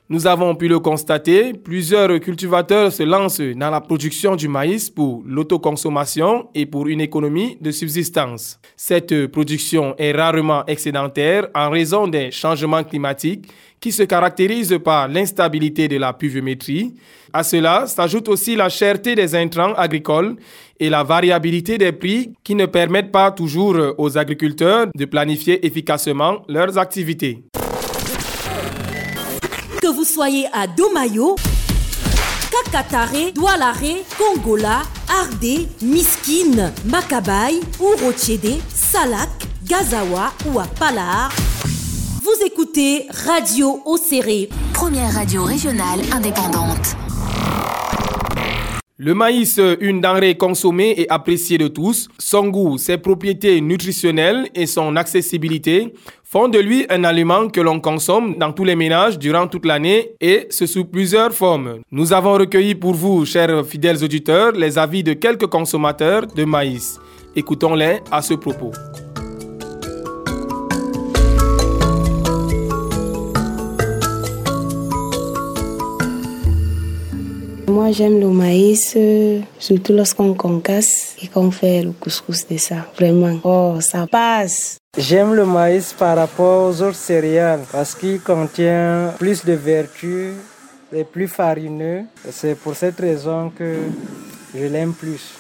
Nous 0.10 0.28
avons 0.28 0.54
pu 0.54 0.68
le 0.68 0.80
constater, 0.80 1.54
plusieurs 1.54 2.20
cultivateurs 2.20 2.92
se 2.92 3.04
lancent 3.04 3.40
dans 3.40 3.70
la 3.70 3.80
production 3.80 4.36
du 4.36 4.50
maïs 4.50 4.90
pour 4.90 5.24
l'autoconsommation 5.26 6.50
et 6.54 6.66
pour 6.66 6.88
une 6.88 7.00
économie 7.00 7.58
de 7.62 7.72
subsistance. 7.72 8.60
Cette 8.76 9.28
production 9.28 9.96
est 9.98 10.12
rarement 10.12 10.66
excédentaire 10.66 11.48
en 11.56 11.70
raison 11.70 12.10
des 12.10 12.32
changements 12.32 12.84
climatiques 12.84 13.50
qui 13.80 13.94
se 13.94 14.04
caractérisent 14.04 14.78
par 14.84 15.08
l'instabilité 15.08 15.88
de 15.88 15.96
la 15.96 16.12
pluviométrie. 16.12 16.96
À 17.32 17.44
cela 17.44 17.88
s'ajoute 17.88 18.28
aussi 18.28 18.58
la 18.58 18.68
cherté 18.68 19.16
des 19.16 19.34
intrants 19.36 19.74
agricoles 19.74 20.36
et 20.82 20.90
la 20.90 21.04
variabilité 21.04 21.78
des 21.78 21.94
prix 21.94 22.34
qui 22.44 22.56
ne 22.56 22.66
permettent 22.66 23.12
pas 23.12 23.32
toujours 23.32 23.78
aux 23.98 24.18
agriculteurs 24.18 24.88
de 24.94 25.06
planifier 25.06 25.66
efficacement 25.66 26.42
leurs 26.50 26.78
activités. 26.78 27.46
Que 29.84 29.90
vous 29.90 30.06
soyez 30.06 30.48
à 30.54 30.66
Domayo, 30.66 31.36
Kakatare, 32.50 33.34
Doualare, 33.36 34.06
Kongola, 34.18 34.84
Ardé, 35.10 35.68
Miskine, 35.82 36.72
Makabaye 36.86 37.60
ou 37.82 37.88
Rochede, 38.02 38.62
Salak, 38.74 39.28
Gazawa 39.66 40.32
ou 40.46 40.58
à 40.62 40.64
Palar, 40.64 41.34
vous 42.24 42.46
écoutez 42.46 43.08
Radio 43.26 43.82
Océré. 43.86 44.48
Première 44.72 45.14
radio 45.16 45.44
régionale 45.44 46.00
indépendante. 46.14 46.96
Le 48.98 49.16
maïs, 49.16 49.60
une 49.80 50.02
denrée 50.02 50.38
consommée 50.38 50.94
et 50.98 51.10
appréciée 51.10 51.58
de 51.58 51.68
tous, 51.68 52.10
son 52.20 52.50
goût, 52.50 52.78
ses 52.78 53.00
propriétés 53.00 53.60
nutritionnelles 53.60 54.48
et 54.54 54.68
son 54.68 54.96
accessibilité 54.96 55.96
font 56.24 56.48
de 56.48 56.60
lui 56.60 56.86
un 56.90 57.04
aliment 57.04 57.48
que 57.50 57.60
l'on 57.60 57.80
consomme 57.80 58.36
dans 58.38 58.54
tous 58.54 58.64
les 58.64 58.76
ménages 58.76 59.18
durant 59.18 59.48
toute 59.48 59.66
l'année 59.66 60.12
et 60.22 60.46
ce 60.52 60.68
sous 60.68 60.86
plusieurs 60.86 61.34
formes. 61.34 61.80
Nous 61.90 62.14
avons 62.14 62.34
recueilli 62.34 62.76
pour 62.76 62.94
vous, 62.94 63.26
chers 63.26 63.66
fidèles 63.66 64.04
auditeurs, 64.04 64.52
les 64.52 64.78
avis 64.78 65.02
de 65.04 65.14
quelques 65.14 65.48
consommateurs 65.48 66.28
de 66.28 66.46
maïs. 66.46 67.00
Écoutons-les 67.36 67.98
à 68.12 68.22
ce 68.22 68.36
propos. 68.36 68.74
Moi, 77.74 77.90
j'aime 77.92 78.20
le 78.20 78.28
maïs, 78.28 78.94
euh, 78.96 79.40
surtout 79.58 79.94
lorsqu'on 79.94 80.36
concasse 80.36 81.16
et 81.24 81.28
qu'on 81.28 81.50
fait 81.50 81.82
le 81.82 81.92
couscous 81.92 82.48
de 82.48 82.56
ça. 82.58 82.76
Vraiment, 82.96 83.40
oh, 83.44 83.78
ça 83.80 84.06
passe. 84.06 84.78
J'aime 84.96 85.34
le 85.34 85.44
maïs 85.44 85.92
par 85.92 86.16
rapport 86.16 86.70
aux 86.70 86.82
autres 86.84 86.94
céréales 87.10 87.62
parce 87.72 87.96
qu'il 87.96 88.22
contient 88.22 89.16
plus 89.18 89.44
de 89.44 89.54
vertus 89.54 90.36
et 90.94 91.04
plus 91.04 91.28
farineux. 91.28 92.04
C'est 92.30 92.54
pour 92.54 92.76
cette 92.76 93.00
raison 93.00 93.52
que 93.58 93.78
je 94.54 94.66
l'aime 94.66 94.94
plus. 94.94 95.34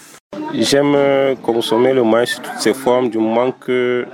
J'aime 0.56 1.36
consommer 1.44 1.94
le 1.94 2.04
maïs 2.04 2.32
sous 2.32 2.42
toutes 2.42 2.62
ses 2.62 2.74
formes 2.74 3.12
du 3.12 3.20
moment 3.20 3.52
que 3.52 4.08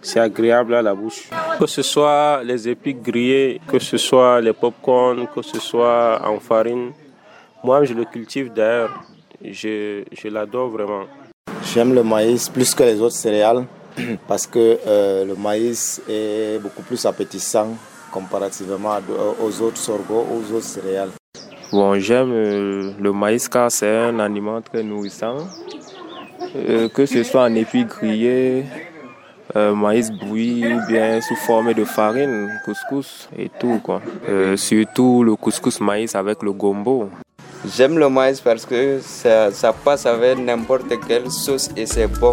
c'est 0.00 0.18
agréable 0.18 0.74
à 0.74 0.82
la 0.82 0.96
bouche. 0.96 1.30
Que 1.60 1.66
ce 1.68 1.82
soit 1.82 2.42
les 2.42 2.68
épis 2.68 2.94
grillés, 2.94 3.60
que 3.68 3.78
ce 3.78 3.96
soit 3.98 4.40
les 4.40 4.52
pop-corn, 4.52 5.28
que 5.32 5.42
ce 5.42 5.60
soit 5.60 6.20
en 6.26 6.40
farine. 6.40 6.90
Moi, 7.64 7.84
je 7.84 7.94
le 7.94 8.04
cultive 8.04 8.52
d'ailleurs. 8.52 9.04
Je, 9.44 10.02
je 10.10 10.28
l'adore 10.28 10.68
vraiment. 10.68 11.04
J'aime 11.72 11.94
le 11.94 12.02
maïs 12.02 12.48
plus 12.48 12.74
que 12.74 12.82
les 12.82 13.00
autres 13.00 13.14
céréales 13.14 13.64
parce 14.28 14.48
que 14.48 14.78
euh, 14.84 15.24
le 15.24 15.36
maïs 15.36 16.02
est 16.08 16.60
beaucoup 16.60 16.82
plus 16.82 17.06
appétissant 17.06 17.68
comparativement 18.10 18.98
aux 19.40 19.62
autres 19.62 19.76
sorgho, 19.76 20.26
aux 20.30 20.54
autres 20.54 20.64
céréales. 20.66 21.10
Bon, 21.70 21.98
j'aime 22.00 22.32
euh, 22.32 22.92
le 23.00 23.12
maïs 23.12 23.48
car 23.48 23.70
c'est 23.70 23.96
un 23.96 24.18
aliment 24.18 24.60
très 24.60 24.82
nourrissant. 24.82 25.36
Euh, 26.56 26.88
que 26.88 27.06
ce 27.06 27.22
soit 27.22 27.44
en 27.44 27.54
épis 27.54 27.84
grillés, 27.84 28.64
maïs 29.54 30.10
bouilli 30.10 30.66
ou 30.66 30.80
bien 30.88 31.20
sous 31.20 31.36
forme 31.36 31.74
de 31.74 31.84
farine, 31.84 32.50
couscous 32.64 33.28
et 33.38 33.50
tout 33.60 33.80
quoi. 33.82 34.02
surtout 34.56 35.22
le 35.22 35.36
couscous 35.36 35.80
maïs 35.80 36.14
avec 36.16 36.42
le 36.42 36.52
gombo. 36.52 37.08
J'aime 37.64 37.96
le 37.96 38.08
maïs 38.08 38.40
parce 38.40 38.66
que 38.66 38.98
ça, 39.00 39.72
passe 39.84 40.04
avec 40.04 40.36
n'importe 40.38 40.92
quelle 41.06 41.30
sauce 41.30 41.70
et 41.76 41.86
c'est 41.86 42.08
bon. 42.08 42.32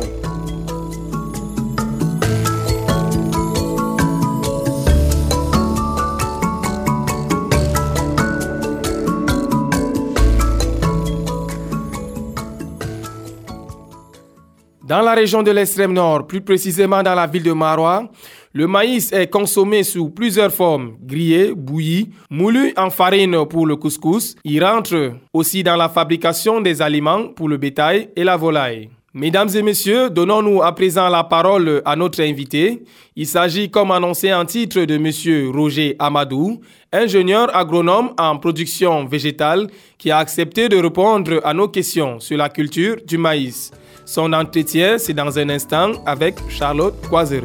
Dans 14.82 15.02
la 15.04 15.14
région 15.14 15.44
de 15.44 15.52
l'extrême 15.52 15.94
nord, 15.94 16.26
plus 16.26 16.42
précisément 16.42 17.04
dans 17.04 17.14
la 17.14 17.28
ville 17.28 17.44
de 17.44 17.52
Marois, 17.52 18.10
le 18.54 18.66
maïs 18.66 19.12
est 19.12 19.28
consommé 19.28 19.84
sous 19.84 20.10
plusieurs 20.10 20.52
formes, 20.52 20.94
grillé, 21.04 21.54
bouilli, 21.54 22.10
moulu 22.32 22.74
en 22.78 22.90
farine 22.90 23.46
pour 23.46 23.68
le 23.68 23.76
couscous. 23.76 24.36
Il 24.44 24.64
rentre 24.64 25.14
aussi 25.34 25.62
dans 25.62 25.76
la 25.76 25.88
fabrication 25.88 26.60
des 26.60 26.82
aliments 26.82 27.28
pour 27.28 27.48
le 27.48 27.58
bétail 27.58 28.10
et 28.16 28.24
la 28.24 28.38
volaille. 28.38 28.90
Mesdames 29.14 29.50
et 29.56 29.62
messieurs, 29.62 30.10
donnons-nous 30.10 30.62
à 30.62 30.74
présent 30.74 31.10
la 31.10 31.24
parole 31.24 31.82
à 31.84 31.96
notre 31.96 32.22
invité. 32.22 32.84
Il 33.16 33.26
s'agit, 33.26 33.70
comme 33.70 33.92
annoncé 33.92 34.32
en 34.34 34.46
titre, 34.46 34.82
de 34.86 34.98
Monsieur 34.98 35.50
Roger 35.50 35.96
Amadou, 36.00 36.62
ingénieur 36.92 37.56
agronome 37.56 38.14
en 38.20 38.38
production 38.38 39.06
végétale, 39.06 39.68
qui 39.98 40.12
a 40.12 40.20
accepté 40.20 40.70
de 40.70 40.78
répondre 40.78 41.40
à 41.44 41.54
nos 41.54 41.68
questions 41.68 42.20
sur 42.20 42.38
la 42.38 42.50
culture 42.50 42.98
du 43.06 43.18
maïs. 43.18 43.72
Son 44.06 44.32
entretien, 44.34 44.98
c'est 44.98 45.14
dans 45.14 45.38
un 45.38 45.50
instant 45.50 45.92
avec 46.06 46.36
Charlotte 46.50 46.96
Coiser. 47.10 47.42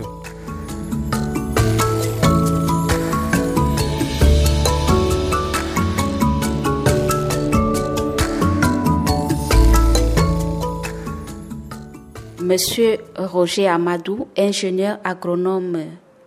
Monsieur 12.44 12.98
Roger 13.16 13.68
Amadou, 13.68 14.28
ingénieur 14.36 14.98
agronome 15.02 15.78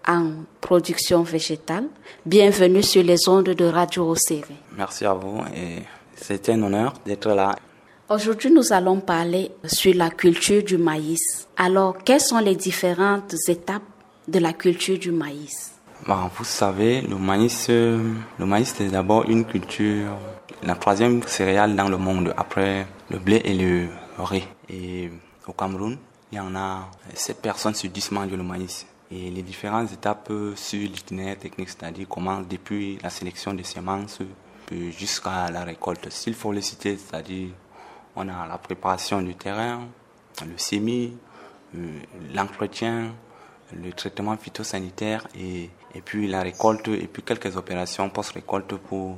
en 0.07 0.31
production 0.59 1.21
végétale, 1.21 1.83
bienvenue 2.25 2.81
sur 2.81 3.03
les 3.03 3.29
ondes 3.29 3.49
de 3.49 3.65
Radio 3.65 4.09
Océry. 4.09 4.55
Merci 4.75 5.05
à 5.05 5.13
vous 5.13 5.41
et 5.55 5.83
c'est 6.15 6.49
un 6.49 6.63
honneur 6.63 6.95
d'être 7.05 7.29
là. 7.29 7.55
Aujourd'hui, 8.09 8.49
nous 8.49 8.73
allons 8.73 8.99
parler 8.99 9.51
sur 9.65 9.93
la 9.93 10.09
culture 10.09 10.63
du 10.63 10.79
maïs. 10.79 11.47
Alors, 11.55 11.95
quelles 12.03 12.19
sont 12.21 12.39
les 12.39 12.55
différentes 12.55 13.35
étapes 13.47 13.83
de 14.27 14.39
la 14.39 14.53
culture 14.53 14.97
du 14.97 15.11
maïs? 15.11 15.73
Bah, 16.07 16.31
Vous 16.35 16.45
savez, 16.45 17.01
le 17.01 17.15
maïs, 17.17 17.69
le 17.69 18.45
maïs 18.45 18.73
c'est 18.75 18.87
d'abord 18.87 19.29
une 19.29 19.45
culture, 19.45 20.17
la 20.63 20.73
troisième 20.73 21.21
céréale 21.27 21.75
dans 21.75 21.89
le 21.89 21.97
monde 21.97 22.33
après 22.37 22.87
le 23.11 23.19
blé 23.19 23.39
et 23.45 23.53
le 23.53 23.87
riz. 24.17 24.47
Et 24.67 25.11
au 25.47 25.53
Cameroun, 25.53 25.97
il 26.31 26.37
y 26.37 26.39
en 26.39 26.55
a 26.55 26.89
7 27.13 27.41
personnes 27.41 27.75
sur 27.75 27.89
10 27.89 28.11
mangent 28.11 28.31
le 28.31 28.43
maïs. 28.43 28.85
Et 29.09 29.29
les 29.31 29.41
différentes 29.41 29.91
étapes 29.93 30.31
sur 30.55 30.79
l'itinéraire 30.79 31.37
technique, 31.37 31.69
c'est-à-dire 31.69 32.07
comment 32.09 32.41
depuis 32.41 32.97
la 33.01 33.09
sélection 33.09 33.53
des 33.53 33.63
semences 33.63 34.19
jusqu'à 34.71 35.49
la 35.49 35.63
récolte. 35.63 36.09
S'il 36.09 36.33
faut 36.33 36.51
les 36.51 36.61
citer, 36.61 36.97
c'est-à-dire 36.97 37.49
on 38.15 38.27
a 38.27 38.47
la 38.47 38.57
préparation 38.57 39.21
du 39.21 39.35
terrain, 39.35 39.87
le 40.45 40.57
semis, 40.57 41.15
euh, 41.75 41.99
l'entretien, 42.33 43.13
le 43.73 43.91
traitement 43.93 44.35
phytosanitaire 44.37 45.27
et, 45.37 45.69
et 45.93 46.01
puis 46.01 46.27
la 46.27 46.41
récolte 46.41 46.87
et 46.89 47.07
puis 47.07 47.23
quelques 47.23 47.55
opérations 47.55 48.09
post-récolte 48.09 48.75
pour 48.75 49.17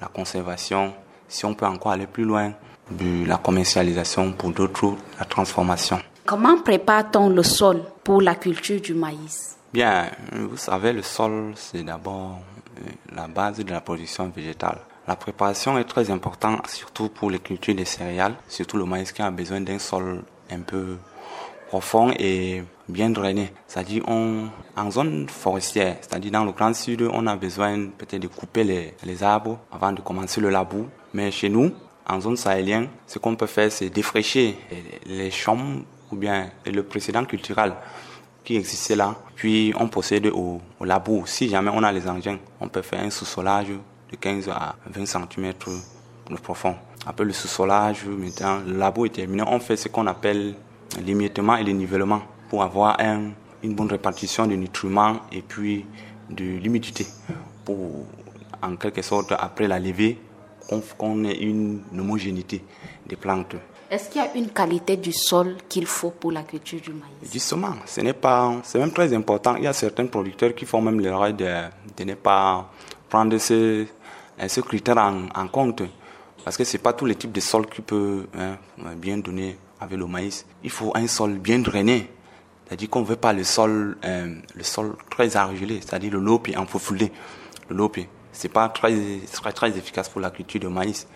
la 0.00 0.08
conservation. 0.08 0.94
Si 1.26 1.44
on 1.44 1.54
peut 1.54 1.66
encore 1.66 1.92
aller 1.92 2.06
plus 2.06 2.24
loin, 2.24 2.52
de 2.90 3.26
la 3.26 3.38
commercialisation 3.38 4.32
pour 4.32 4.50
d'autres, 4.50 4.96
la 5.18 5.24
transformation. 5.24 5.98
Comment 6.26 6.58
prépare-t-on 6.58 7.28
le 7.28 7.42
sol 7.42 7.82
pour 8.02 8.22
la 8.22 8.34
culture 8.34 8.80
du 8.80 8.94
maïs? 8.94 9.58
Bien, 9.74 10.06
vous 10.32 10.56
savez, 10.56 10.94
le 10.94 11.02
sol, 11.02 11.52
c'est 11.54 11.82
d'abord 11.82 12.38
euh, 12.78 12.90
la 13.14 13.28
base 13.28 13.58
de 13.58 13.70
la 13.70 13.82
production 13.82 14.32
végétale. 14.34 14.78
La 15.06 15.16
préparation 15.16 15.76
est 15.76 15.84
très 15.84 16.10
importante, 16.10 16.66
surtout 16.68 17.10
pour 17.10 17.30
les 17.30 17.40
cultures 17.40 17.74
des 17.74 17.84
céréales, 17.84 18.36
surtout 18.48 18.78
le 18.78 18.86
maïs 18.86 19.12
qui 19.12 19.20
a 19.20 19.30
besoin 19.30 19.60
d'un 19.60 19.78
sol 19.78 20.22
un 20.50 20.60
peu 20.60 20.96
profond 21.68 22.10
et 22.18 22.62
bien 22.88 23.10
drainé. 23.10 23.52
C'est-à-dire, 23.66 24.04
en 24.08 24.90
zone 24.90 25.28
forestière, 25.28 25.98
c'est-à-dire 26.00 26.32
dans 26.32 26.44
le 26.46 26.52
Grand 26.52 26.74
Sud, 26.74 27.06
on 27.12 27.26
a 27.26 27.36
besoin 27.36 27.88
peut-être 27.98 28.22
de 28.22 28.28
couper 28.28 28.64
les, 28.64 28.94
les 29.04 29.22
arbres 29.22 29.58
avant 29.70 29.92
de 29.92 30.00
commencer 30.00 30.40
le 30.40 30.48
labour. 30.48 30.86
Mais 31.12 31.30
chez 31.30 31.50
nous, 31.50 31.70
en 32.08 32.18
zone 32.18 32.38
sahélienne, 32.38 32.88
ce 33.06 33.18
qu'on 33.18 33.36
peut 33.36 33.46
faire, 33.46 33.70
c'est 33.70 33.90
défraîcher 33.90 34.56
les 35.04 35.30
champs 35.30 35.58
ou 36.12 36.16
bien 36.16 36.50
le 36.66 36.82
précédent 36.82 37.24
culturel 37.24 37.74
qui 38.44 38.56
existait 38.56 38.96
là. 38.96 39.16
Puis 39.34 39.72
on 39.78 39.88
procède 39.88 40.26
au, 40.26 40.60
au 40.78 40.84
labour. 40.84 41.28
Si 41.28 41.48
jamais 41.48 41.70
on 41.72 41.82
a 41.82 41.90
les 41.90 42.06
engins, 42.08 42.38
on 42.60 42.68
peut 42.68 42.82
faire 42.82 43.02
un 43.02 43.10
sous-solage 43.10 43.68
de 43.68 44.16
15 44.16 44.48
à 44.50 44.76
20 44.86 45.06
cm 45.06 45.52
de 46.30 46.36
profond. 46.36 46.76
Après 47.06 47.24
le 47.24 47.32
sous-solage, 47.32 48.04
maintenant, 48.06 48.60
le 48.66 48.76
labo 48.76 49.06
est 49.06 49.14
terminé. 49.14 49.42
On 49.46 49.60
fait 49.60 49.76
ce 49.76 49.88
qu'on 49.88 50.06
appelle 50.06 50.54
l'émiettement 51.04 51.56
et 51.56 51.64
le 51.64 51.72
nivellement 51.72 52.22
pour 52.48 52.62
avoir 52.62 53.00
un, 53.00 53.30
une 53.62 53.74
bonne 53.74 53.90
répartition 53.90 54.46
de 54.46 54.54
nutriments 54.54 55.20
et 55.32 55.42
puis 55.42 55.86
de 56.30 56.44
l'humidité 56.44 57.06
pour, 57.64 58.06
en 58.62 58.76
quelque 58.76 59.02
sorte, 59.02 59.32
après 59.32 59.68
la 59.68 59.78
levée, 59.78 60.18
qu'on 60.96 61.24
ait 61.24 61.36
une 61.42 61.82
homogénéité 61.98 62.64
des 63.06 63.16
plantes. 63.16 63.56
Est-ce 63.94 64.10
qu'il 64.10 64.20
y 64.20 64.24
a 64.24 64.34
une 64.34 64.48
qualité 64.48 64.96
du 64.96 65.12
sol 65.12 65.56
qu'il 65.68 65.86
faut 65.86 66.10
pour 66.10 66.32
la 66.32 66.42
culture 66.42 66.80
du 66.80 66.90
maïs 66.90 67.32
Justement, 67.32 67.76
ce 67.86 68.00
n'est 68.00 68.12
pas, 68.12 68.52
c'est 68.64 68.80
même 68.80 68.90
très 68.90 69.14
important. 69.14 69.54
Il 69.54 69.62
y 69.62 69.68
a 69.68 69.72
certains 69.72 70.06
producteurs 70.06 70.52
qui 70.52 70.64
font 70.66 70.82
même 70.82 70.98
l'erreur 70.98 71.32
de, 71.32 71.46
de 71.96 72.02
ne 72.02 72.14
pas 72.14 72.72
prendre 73.08 73.38
ce, 73.38 73.86
ce 74.48 74.60
critère 74.62 74.98
en, 74.98 75.46
compte. 75.46 75.82
Parce 76.42 76.56
que 76.56 76.64
ce 76.64 76.72
n'est 76.76 76.82
pas 76.82 76.92
tous 76.92 77.06
les 77.06 77.14
types 77.14 77.30
de 77.30 77.38
sols 77.38 77.66
qui 77.66 77.82
peuvent 77.82 78.26
hein, 78.36 78.56
bien 78.96 79.18
donner 79.18 79.56
avec 79.80 79.96
le 79.96 80.08
maïs. 80.08 80.44
Il 80.64 80.70
faut 80.70 80.90
un 80.96 81.06
sol 81.06 81.34
bien 81.34 81.60
drainé. 81.60 82.10
C'est-à-dire 82.66 82.90
qu'on 82.90 83.02
ne 83.02 83.06
veut 83.06 83.14
pas 83.14 83.32
le 83.32 83.44
sol, 83.44 83.96
euh, 84.04 84.34
le 84.56 84.64
sol 84.64 84.96
très 85.08 85.36
argilé, 85.36 85.78
c'est-à-dire 85.80 86.14
le 86.14 86.18
lopi 86.18 86.56
en 86.56 86.66
foulé. 86.66 87.12
Le 87.68 87.76
lopi, 87.76 88.08
ce 88.32 88.48
n'est 88.48 88.52
pas 88.52 88.68
très, 88.70 88.92
très, 89.32 89.52
très 89.52 89.78
efficace 89.78 90.08
pour 90.08 90.20
la 90.20 90.30
culture 90.30 90.58
de 90.58 90.66
maïs. 90.66 91.06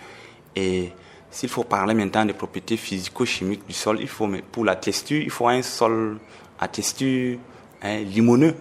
Et 0.54 0.92
s'il 1.30 1.48
faut 1.48 1.64
parler 1.64 1.94
maintenant 1.94 2.24
des 2.24 2.32
propriétés 2.32 2.76
physico-chimiques 2.76 3.66
du 3.66 3.72
sol, 3.72 3.98
il 4.00 4.08
faut, 4.08 4.28
pour 4.50 4.64
la 4.64 4.76
texture, 4.76 5.20
il 5.20 5.30
faut 5.30 5.48
un 5.48 5.62
sol 5.62 6.18
à 6.58 6.68
texture 6.68 7.38
hein, 7.82 7.98
limoneux, 7.98 8.54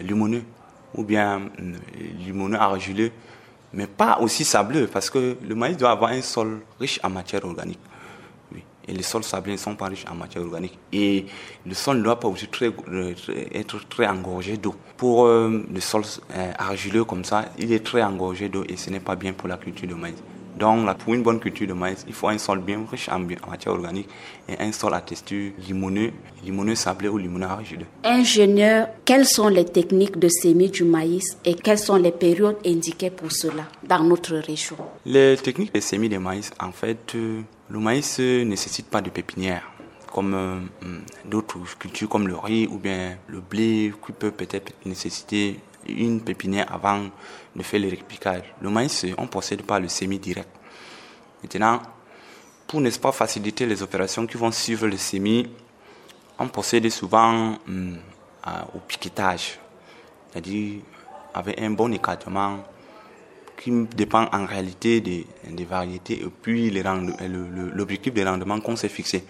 limoneux, 0.00 0.42
ou 0.94 1.04
bien 1.04 1.40
euh, 1.60 1.74
limoneux 2.18 2.58
argileux, 2.58 3.12
mais 3.72 3.86
pas 3.86 4.18
aussi 4.20 4.44
sableux, 4.44 4.88
parce 4.88 5.08
que 5.08 5.36
le 5.40 5.54
maïs 5.54 5.76
doit 5.76 5.92
avoir 5.92 6.10
un 6.10 6.22
sol 6.22 6.60
riche 6.80 6.98
en 7.02 7.10
matière 7.10 7.44
organique. 7.44 7.78
Et 8.88 8.92
les 8.92 9.04
sols 9.04 9.22
sablés 9.22 9.52
ne 9.52 9.56
sont 9.56 9.76
pas 9.76 9.86
riches 9.86 10.06
en 10.10 10.16
matière 10.16 10.42
organique. 10.42 10.76
Et 10.92 11.26
le 11.64 11.74
sol 11.74 11.98
ne 11.98 12.02
doit 12.02 12.18
pas 12.18 12.26
aussi 12.26 12.48
très, 12.48 12.72
être 13.52 13.88
très 13.88 14.06
engorgé 14.08 14.56
d'eau. 14.56 14.74
Pour 14.96 15.26
euh, 15.26 15.64
le 15.72 15.80
sol 15.80 16.02
euh, 16.34 16.52
argileux 16.58 17.04
comme 17.04 17.24
ça, 17.24 17.44
il 17.56 17.72
est 17.72 17.86
très 17.86 18.02
engorgé 18.02 18.48
d'eau 18.48 18.64
et 18.68 18.76
ce 18.76 18.90
n'est 18.90 18.98
pas 18.98 19.14
bien 19.14 19.32
pour 19.32 19.48
la 19.48 19.58
culture 19.58 19.88
de 19.88 19.94
maïs. 19.94 20.16
Donc, 20.60 20.94
pour 20.98 21.14
une 21.14 21.22
bonne 21.22 21.40
culture 21.40 21.66
de 21.66 21.72
maïs, 21.72 22.04
il 22.06 22.12
faut 22.12 22.28
un 22.28 22.36
sol 22.36 22.60
bien 22.60 22.84
riche 22.90 23.08
en, 23.08 23.18
matière 23.18 23.72
organique 23.72 24.08
et 24.46 24.60
un 24.60 24.70
sol 24.72 24.92
à 24.92 25.00
texture 25.00 25.52
limoneux, 25.66 26.12
limoneux 26.44 26.74
sablé 26.74 27.08
ou 27.08 27.16
limoneux 27.16 27.46
argileux. 27.46 27.86
Ingénieur, 28.04 28.88
quelles 29.06 29.24
sont 29.24 29.48
les 29.48 29.64
techniques 29.64 30.18
de 30.18 30.28
semis 30.28 30.68
du 30.68 30.84
maïs 30.84 31.38
et 31.46 31.54
quelles 31.54 31.78
sont 31.78 31.96
les 31.96 32.12
périodes 32.12 32.58
indiquées 32.66 33.08
pour 33.08 33.32
cela 33.32 33.64
dans 33.88 34.04
notre 34.04 34.36
région? 34.36 34.76
Les 35.06 35.38
techniques 35.38 35.72
de 35.72 35.80
semis 35.80 36.10
de 36.10 36.18
maïs, 36.18 36.50
en 36.60 36.72
fait, 36.72 37.14
euh, 37.14 37.40
le 37.70 37.78
maïs 37.78 38.18
ne 38.18 38.44
nécessite 38.44 38.88
pas 38.88 39.00
de 39.00 39.08
pépinière 39.08 39.62
comme 40.12 40.34
euh, 40.34 40.58
d'autres 41.24 41.58
cultures 41.78 42.08
comme 42.08 42.28
le 42.28 42.36
riz 42.36 42.66
ou 42.66 42.78
bien 42.78 43.16
le 43.28 43.40
blé 43.40 43.92
qui 44.04 44.12
peut 44.12 44.32
peut-être 44.32 44.72
nécessiter 44.84 45.60
une 45.88 46.20
pépinière 46.20 46.66
avant 46.72 47.04
de 47.56 47.62
faire 47.62 47.80
le 47.80 47.88
répliquage. 47.88 48.42
Le 48.60 48.70
maïs, 48.70 49.06
on 49.16 49.22
ne 49.22 49.28
possède 49.28 49.62
pas 49.62 49.78
le 49.80 49.88
semis 49.88 50.18
direct. 50.18 50.48
Maintenant, 51.42 51.80
pour 52.66 52.80
n'est-ce 52.80 53.00
pas 53.00 53.12
faciliter 53.12 53.66
les 53.66 53.82
opérations 53.82 54.26
qui 54.26 54.36
vont 54.36 54.52
suivre 54.52 54.86
le 54.86 54.96
semis, 54.96 55.48
on 56.38 56.48
possède 56.48 56.88
souvent 56.90 57.56
hum, 57.66 57.98
au 58.74 58.78
piquetage, 58.86 59.58
c'est-à-dire 60.30 60.80
avec 61.34 61.60
un 61.60 61.70
bon 61.70 61.92
écartement 61.92 62.64
qui 63.60 63.70
dépend 63.94 64.26
en 64.32 64.46
réalité 64.46 65.00
des, 65.00 65.26
des 65.48 65.64
variétés 65.64 66.22
et 66.22 66.28
puis 66.42 66.70
l'objectif 66.70 68.14
de 68.14 68.24
rendement 68.24 68.58
qu'on 68.60 68.76
s'est 68.76 68.88
fixé. 68.88 69.24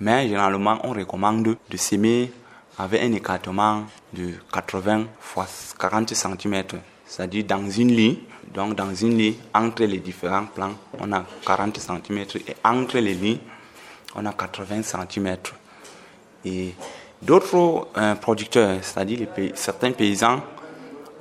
Mais 0.00 0.28
généralement, 0.28 0.78
on 0.84 0.92
recommande 0.92 1.56
de 1.68 1.76
semer 1.76 2.32
avec 2.78 3.02
un 3.02 3.12
écartement 3.12 3.84
de 4.12 4.32
80 4.52 5.06
x 5.36 5.74
40 5.78 6.14
cm, 6.14 6.64
c'est-à-dire 7.06 7.44
dans 7.44 7.68
une 7.70 7.92
ligne. 7.92 8.16
Donc 8.52 8.74
dans 8.74 8.94
une 8.94 9.16
ligne, 9.16 9.34
entre 9.54 9.84
les 9.84 9.98
différents 9.98 10.46
plans, 10.46 10.72
on 10.98 11.12
a 11.12 11.24
40 11.44 11.78
cm 11.78 12.24
et 12.48 12.54
entre 12.64 12.98
les 12.98 13.14
lignes, 13.14 13.38
on 14.14 14.24
a 14.26 14.32
80 14.32 14.82
cm. 14.82 15.36
Et 16.44 16.74
d'autres 17.20 17.88
euh, 17.96 18.14
producteurs, 18.14 18.78
c'est-à-dire 18.82 19.28
certains 19.54 19.92
paysans, 19.92 20.40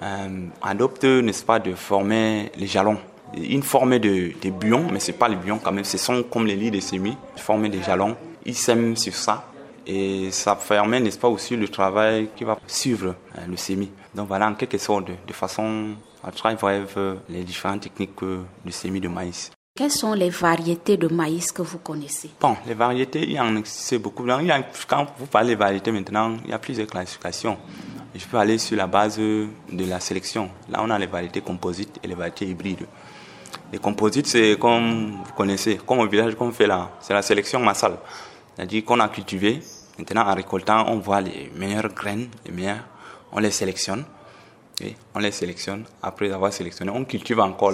euh, 0.04 0.48
adoptent, 0.62 1.04
n'est-ce 1.04 1.44
pas, 1.44 1.60
de 1.60 1.74
former 1.74 2.52
les 2.58 2.68
jalons. 2.68 3.00
Une 3.36 3.64
forme 3.64 3.98
de, 4.00 4.34
de 4.42 4.92
mais 4.92 5.00
ce 5.00 5.12
n'est 5.12 5.18
pas 5.18 5.28
les 5.28 5.36
buons 5.36 5.60
quand 5.62 5.72
même, 5.72 5.84
ce 5.84 5.98
sont 5.98 6.24
comme 6.24 6.46
les 6.46 6.56
lits 6.56 6.72
de 6.72 6.80
semis, 6.80 7.18
former 7.36 7.70
des 7.70 7.82
jalons. 7.82 8.16
Ils 8.46 8.56
sèment 8.56 8.96
sur 8.96 9.16
ça 9.16 9.46
et 9.86 10.32
ça 10.32 10.56
permet, 10.56 11.00
n'est-ce 11.00 11.20
pas, 11.20 11.28
aussi 11.28 11.56
le 11.56 11.68
travail 11.68 12.30
qui 12.36 12.44
va 12.44 12.58
suivre 12.68 13.16
euh, 13.38 13.42
le 13.48 13.58
semis. 13.58 13.92
Donc 14.14 14.28
voilà, 14.28 14.48
en 14.48 14.56
quelque 14.56 14.78
sorte, 14.78 15.06
de, 15.08 15.34
façon 15.34 15.96
à 16.24 16.32
travers 16.32 16.86
les 17.30 17.44
différentes 17.44 17.82
techniques 17.82 18.20
du 18.64 18.72
semis 18.72 19.00
de 19.00 19.08
maïs. 19.08 19.52
Quelles 19.78 19.92
sont 19.92 20.14
les 20.14 20.30
variétés 20.30 20.96
de 20.96 21.10
maïs 21.10 21.52
que 21.52 21.62
vous 21.62 21.80
connaissez? 21.80 22.30
Bon, 22.40 22.56
les 22.66 22.74
variétés, 22.74 23.24
il 23.24 23.34
y 23.34 23.40
en 23.40 23.58
a 23.58 23.98
beaucoup. 23.98 24.26
Il 24.26 24.48
y 24.48 24.52
a, 24.52 24.64
quand 24.88 25.08
vous 25.18 25.26
parlez 25.26 25.54
de 25.54 25.60
variétés 25.60 25.92
maintenant, 25.92 26.38
il 26.46 26.52
y 26.52 26.54
a 26.54 26.60
plusieurs 26.60 26.88
classifications. 26.88 27.58
Je 28.16 28.26
peux 28.26 28.38
aller 28.38 28.58
sur 28.58 28.78
la 28.78 28.88
base 28.88 29.18
de 29.18 29.50
la 29.70 30.00
sélection. 30.00 30.50
Là, 30.70 30.80
on 30.82 30.90
a 30.90 30.98
les 30.98 31.08
variétés 31.08 31.42
composites 31.42 32.00
et 32.02 32.08
les 32.08 32.16
variétés 32.16 32.46
hybrides. 32.46 32.88
Les 33.74 33.80
composites, 33.80 34.28
c'est 34.28 34.58
comme 34.58 35.22
vous 35.26 35.34
connaissez, 35.36 35.78
comme 35.86 36.00
au 36.00 36.08
village 36.08 36.36
qu'on 36.36 36.54
fait 36.54 36.68
là, 36.68 36.92
c'est 37.02 37.14
la 37.14 37.22
sélection 37.22 37.60
massale. 37.60 37.98
C'est-à-dire 38.56 38.86
qu'on 38.86 39.02
a 39.02 39.10
cultivé, 39.10 39.60
maintenant 39.98 40.28
en 40.28 40.34
récoltant, 40.34 40.86
on 40.90 41.00
voit 41.00 41.22
les 41.22 41.52
meilleures 41.56 41.94
graines, 41.94 42.30
les 42.46 42.52
meilleures, 42.52 42.86
on 43.32 43.40
les 43.40 43.52
sélectionne. 43.52 44.06
Et 44.82 44.94
on 45.14 45.20
les 45.20 45.32
sélectionne. 45.32 45.86
Après 46.02 46.30
avoir 46.32 46.52
sélectionné, 46.52 46.92
on 46.92 47.06
cultive 47.06 47.40
encore. 47.40 47.72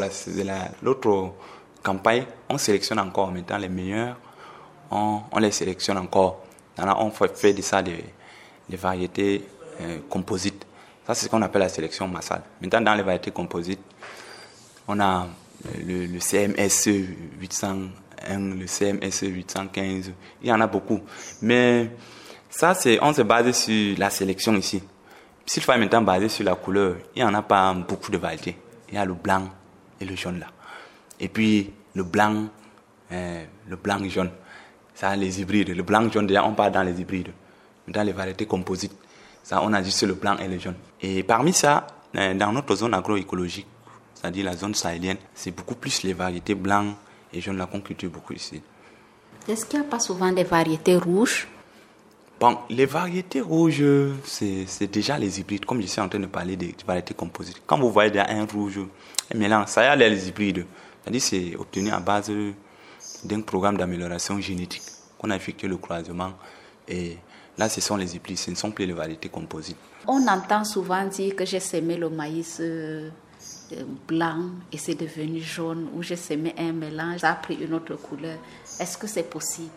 L'autre 0.83 1.33
campagne, 1.81 2.25
on 2.49 2.57
sélectionne 2.57 2.99
encore. 2.99 3.31
Maintenant, 3.31 3.57
les 3.57 3.69
meilleurs, 3.69 4.17
on, 4.91 5.21
les 5.39 5.51
sélectionne 5.51 5.97
encore. 5.97 6.43
On 6.77 7.09
fait 7.09 7.53
de 7.53 7.61
ça 7.61 7.81
des, 7.81 8.03
des 8.69 8.77
variétés 8.77 9.43
euh, 9.81 9.99
composites. 10.09 10.65
Ça, 11.07 11.15
c'est 11.15 11.25
ce 11.25 11.31
qu'on 11.31 11.41
appelle 11.41 11.63
la 11.63 11.69
sélection 11.69 12.07
massale. 12.07 12.43
Maintenant, 12.61 12.81
dans 12.81 12.93
les 12.93 13.03
variétés 13.03 13.31
composites, 13.31 13.81
on 14.87 14.99
a 14.99 15.27
le, 15.83 16.05
le 16.05 16.19
CMS 16.19 16.87
800 17.39 17.77
le 18.29 18.67
CMS 18.67 19.21
815, 19.21 20.11
il 20.41 20.49
y 20.49 20.51
en 20.51 20.61
a 20.61 20.67
beaucoup. 20.67 20.99
Mais 21.41 21.91
ça, 22.49 22.73
c'est, 22.73 22.99
on 23.01 23.13
se 23.13 23.21
base 23.21 23.51
sur 23.51 23.97
la 23.97 24.09
sélection 24.09 24.55
ici. 24.55 24.83
S'il 25.45 25.63
faut 25.63 25.77
maintenant 25.77 26.01
baser 26.01 26.29
sur 26.29 26.45
la 26.45 26.55
couleur, 26.55 26.95
il 27.15 27.23
n'y 27.23 27.29
en 27.29 27.33
a 27.33 27.41
pas 27.41 27.73
beaucoup 27.73 28.11
de 28.11 28.17
variétés. 28.17 28.57
Il 28.89 28.95
y 28.95 28.97
a 28.97 29.05
le 29.05 29.13
blanc 29.13 29.49
et 29.99 30.05
le 30.05 30.15
jaune 30.15 30.39
là. 30.39 30.47
Et 31.19 31.27
puis 31.27 31.73
le 31.93 32.03
blanc, 32.03 32.47
euh, 33.11 33.45
le 33.67 33.75
blanc 33.75 33.99
jaune, 34.07 34.31
ça 34.93 35.15
les 35.15 35.41
hybrides. 35.41 35.69
Le 35.69 35.83
blanc 35.83 36.09
jaune, 36.09 36.27
déjà, 36.27 36.45
on 36.45 36.53
parle 36.53 36.71
dans 36.71 36.83
les 36.83 36.99
hybrides. 37.01 37.31
Dans 37.87 38.03
les 38.03 38.11
variétés 38.11 38.45
composites, 38.45 38.95
ça, 39.43 39.61
on 39.63 39.73
a 39.73 39.81
juste 39.81 40.03
le 40.03 40.13
blanc 40.13 40.37
et 40.37 40.47
le 40.47 40.59
jaune. 40.59 40.75
Et 41.01 41.23
parmi 41.23 41.51
ça, 41.51 41.87
euh, 42.15 42.33
dans 42.33 42.51
notre 42.51 42.75
zone 42.75 42.93
agroécologique, 42.93 43.67
c'est-à-dire 44.13 44.45
la 44.45 44.55
zone 44.55 44.75
sahélienne, 44.75 45.17
c'est 45.33 45.51
beaucoup 45.51 45.75
plus 45.75 46.03
les 46.03 46.13
variétés 46.13 46.53
blancs 46.55 46.95
et 47.33 47.41
jaunes 47.41 47.57
là 47.57 47.65
qu'on 47.65 47.81
cultive 47.81 48.09
beaucoup 48.09 48.33
ici. 48.33 48.61
Est-ce 49.47 49.65
qu'il 49.65 49.79
n'y 49.79 49.85
a 49.85 49.89
pas 49.89 49.99
souvent 49.99 50.31
des 50.31 50.43
variétés 50.43 50.97
rouges? 50.97 51.47
Bon, 52.39 52.57
les 52.69 52.87
variétés 52.87 53.41
rouges, 53.41 53.83
c'est 54.25 54.91
déjà 54.91 55.17
les 55.19 55.39
hybrides, 55.39 55.65
comme 55.65 55.79
je 55.81 55.87
suis 55.87 56.01
en 56.01 56.09
train 56.09 56.19
de 56.19 56.25
parler 56.25 56.55
des 56.55 56.75
variétés 56.85 57.13
composites. 57.13 57.61
Quand 57.67 57.77
vous 57.77 57.91
voyez 57.91 58.19
un 58.19 58.45
rouge, 58.45 58.79
un 59.33 59.37
mélange, 59.37 59.67
ça 59.67 59.83
y 59.83 59.87
a 59.87 59.95
les 59.95 60.27
hybrides. 60.27 60.65
C'est-à-dire 61.03 61.21
c'est 61.21 61.55
obtenu 61.55 61.91
à 61.91 61.99
base 61.99 62.31
d'un 63.23 63.41
programme 63.41 63.77
d'amélioration 63.77 64.39
génétique 64.39 64.81
qu'on 65.19 65.29
a 65.29 65.35
effectué 65.35 65.67
le 65.67 65.77
croisement. 65.77 66.33
Et 66.87 67.17
là, 67.57 67.69
ce 67.69 67.79
sont 67.79 67.95
les 67.95 68.15
hybrides, 68.15 68.39
ce 68.39 68.49
ne 68.49 68.55
sont 68.55 68.71
plus 68.71 68.85
les 68.87 68.93
variétés 68.93 69.29
composites. 69.29 69.77
On 70.07 70.27
entend 70.27 70.63
souvent 70.63 71.05
dire 71.05 71.35
que 71.35 71.45
j'ai 71.45 71.59
semé 71.59 71.95
le 71.95 72.09
maïs 72.09 72.57
euh, 72.59 73.09
blanc 74.07 74.49
et 74.71 74.77
c'est 74.77 74.95
devenu 74.95 75.39
jaune, 75.39 75.89
ou 75.93 76.03
j'ai 76.03 76.15
semé 76.15 76.53
un 76.57 76.71
mélange, 76.71 77.19
ça 77.19 77.31
a 77.31 77.35
pris 77.35 77.55
une 77.55 77.73
autre 77.73 77.95
couleur. 77.95 78.37
Est-ce 78.79 78.97
que 78.97 79.07
c'est 79.07 79.29
possible? 79.29 79.69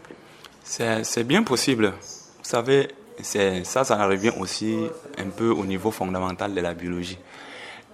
C'est 0.62 1.24
bien 1.24 1.42
possible. 1.42 1.90
Vous 1.90 2.44
savez, 2.50 2.88
ça, 3.22 3.84
ça 3.84 4.06
revient 4.06 4.32
aussi 4.38 4.76
un 5.18 5.28
peu 5.28 5.50
au 5.50 5.64
niveau 5.64 5.90
fondamental 5.90 6.54
de 6.54 6.60
la 6.60 6.74
biologie. 6.74 7.18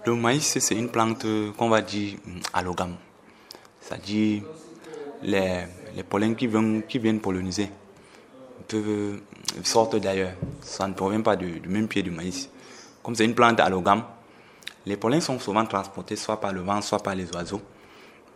Le 0.05 0.15
maïs, 0.15 0.57
c'est 0.59 0.75
une 0.75 0.89
plante 0.89 1.25
qu'on 1.57 1.69
va 1.69 1.81
dire 1.81 2.17
allogame. 2.53 2.95
C'est-à-dire 3.81 4.43
les, 5.21 5.65
les 5.95 6.03
pollens 6.03 6.35
qui 6.35 6.47
viennent, 6.47 6.83
qui 6.83 6.97
viennent 6.97 7.19
polliniser 7.19 7.69
peuvent 8.67 9.19
sortent 9.63 9.97
d'ailleurs. 9.97 10.33
Ça 10.61 10.87
ne 10.87 10.93
provient 10.93 11.21
pas 11.21 11.35
du, 11.35 11.59
du 11.59 11.69
même 11.69 11.87
pied 11.87 12.01
du 12.01 12.11
maïs. 12.11 12.49
Comme 13.03 13.15
c'est 13.15 13.25
une 13.25 13.35
plante 13.35 13.59
allogame, 13.59 14.03
les 14.85 14.97
pollens 14.97 15.21
sont 15.21 15.39
souvent 15.39 15.65
transportés 15.65 16.15
soit 16.15 16.39
par 16.39 16.53
le 16.53 16.61
vent, 16.61 16.81
soit 16.81 16.99
par 16.99 17.15
les 17.15 17.29
oiseaux. 17.33 17.61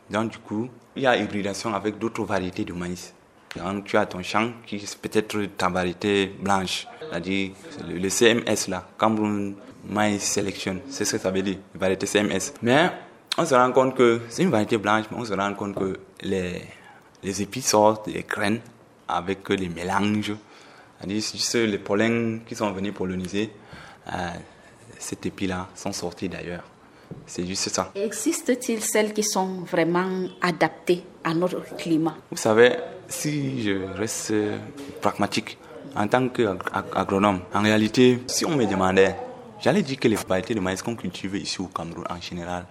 Donc 0.10 0.32
du 0.32 0.38
coup, 0.40 0.70
il 0.96 1.04
y 1.04 1.08
a 1.08 1.18
hybridation 1.18 1.74
avec 1.74 1.98
d'autres 1.98 2.24
variétés 2.24 2.64
de 2.64 2.74
maïs. 2.74 3.14
Donc, 3.56 3.86
tu 3.86 3.98
as 3.98 4.06
ton 4.06 4.22
champ 4.22 4.52
qui 4.66 4.76
est 4.76 4.98
peut-être 4.98 5.38
ta 5.58 5.70
variété 5.70 6.28
blanche, 6.40 6.88
c'est-à-dire 7.00 7.52
le, 7.88 8.10
CMS 8.10 8.68
là, 8.68 8.86
Cameroun 9.00 9.56
Maïs 9.88 10.24
Selection, 10.24 10.82
c'est 10.90 11.06
ce 11.06 11.16
que 11.16 11.22
ça 11.22 11.32
veut 11.32 11.42
dire, 11.42 11.58
variété 11.74 12.06
CMS. 12.06 12.54
Mais 12.62 12.92
on 13.38 13.46
se 13.46 13.56
rend 13.56 13.72
compte 13.72 13.96
que 13.96 14.22
c'est 14.30 14.44
une 14.44 14.50
variété 14.50 14.78
blanche, 14.78 15.06
mais 15.10 15.18
on 15.18 15.26
se 15.26 15.34
rend 15.34 15.54
compte 15.54 15.76
que 15.76 15.98
les, 16.22 16.62
les 17.24 17.42
épis 17.42 17.62
sortent 17.62 18.10
des 18.10 18.24
graines 18.28 18.60
avec 19.08 19.50
des 19.52 19.70
mélanges. 19.70 20.34
C'est-à-dire 21.00 21.68
les 21.68 21.78
pollens 21.78 22.40
qui 22.46 22.56
sont 22.56 22.72
venus 22.72 22.94
polliniser 22.94 23.52
euh, 24.14 24.30
cet 25.00 25.26
épi-là 25.26 25.68
sont 25.76 25.92
sortis 25.92 26.30
d'ailleurs. 26.30 26.64
C'est 27.28 27.46
juste 27.46 27.70
ça. 27.70 27.92
Existe-t-il 27.96 28.82
celles 28.82 29.14
qui 29.14 29.24
sont 29.24 29.62
vraiment 29.62 30.28
adaptées 30.42 31.04
à 31.24 31.34
notre 31.34 31.76
climat? 31.76 32.16
Vous 32.32 32.38
savez, 32.38 32.76
si 33.08 33.64
je 33.64 33.86
reste 33.96 34.34
pragmatique 35.02 35.58
en 35.96 36.08
tant 36.08 36.28
qu'agronome, 36.30 37.42
en 37.54 37.62
réalité, 37.62 38.22
si 38.28 38.46
on 38.46 38.56
me 38.56 38.66
demandait, 38.66 39.16
j'allais 39.62 39.82
dire 39.82 40.00
que 40.00 40.08
les 40.08 40.16
variétés 40.16 40.54
de 40.56 40.60
maïs 40.60 40.82
qu'on 40.82 40.96
cultive 40.96 41.36
ici 41.36 41.62
au 41.62 41.68
Cameroun 41.68 42.06
en 42.10 42.20
général, 42.20 42.66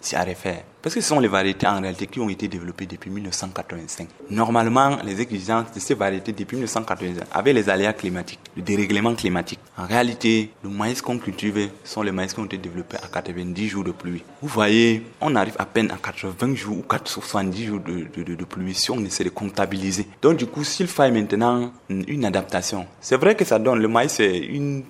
c'est 0.00 0.16
à 0.16 0.24
refaire. 0.24 0.62
Parce 0.80 0.94
que 0.94 1.00
ce 1.00 1.08
sont 1.08 1.20
les 1.20 1.28
variétés 1.28 1.66
en 1.66 1.80
réalité 1.80 2.06
qui 2.06 2.20
ont 2.20 2.28
été 2.28 2.46
développées 2.46 2.86
depuis 2.86 3.10
1985. 3.10 4.08
Normalement, 4.30 4.98
les 5.04 5.20
exigences 5.20 5.72
de 5.74 5.80
ces 5.80 5.94
variétés 5.94 6.32
depuis 6.32 6.56
1985 6.56 7.26
avaient 7.32 7.52
les 7.52 7.68
aléas 7.68 7.92
climatiques, 7.92 8.38
le 8.56 8.62
dérèglement 8.62 9.14
climatique. 9.14 9.58
En 9.76 9.86
réalité, 9.86 10.50
le 10.62 10.70
maïs 10.70 11.02
qu'on 11.02 11.18
cultive 11.18 11.70
sont 11.82 12.02
les 12.02 12.12
maïs 12.12 12.32
qui 12.32 12.40
ont 12.40 12.44
été 12.44 12.58
développés 12.58 12.96
à 13.02 13.08
90 13.08 13.68
jours 13.68 13.84
de 13.84 13.90
pluie. 13.90 14.22
Vous 14.40 14.48
voyez, 14.48 15.04
on 15.20 15.34
arrive 15.34 15.56
à 15.58 15.66
peine 15.66 15.90
à 15.90 15.96
80 15.96 16.54
jours 16.54 16.76
ou 16.78 16.84
70 17.04 17.64
jours 17.64 17.80
de, 17.80 18.06
de, 18.22 18.34
de, 18.34 18.44
pluie 18.44 18.74
si 18.74 18.90
on 18.90 19.04
essaie 19.04 19.24
de 19.24 19.30
comptabiliser. 19.30 20.06
Donc 20.22 20.36
du 20.36 20.46
coup, 20.46 20.64
s'il 20.64 20.86
faut 20.86 21.02
maintenant 21.10 21.72
une 21.88 22.24
adaptation, 22.24 22.86
c'est 23.00 23.16
vrai 23.16 23.34
que 23.34 23.44
ça 23.44 23.58
donne, 23.58 23.80
le 23.80 23.88
maïs 23.88 24.12
c'est 24.12 24.38
une, 24.38 24.84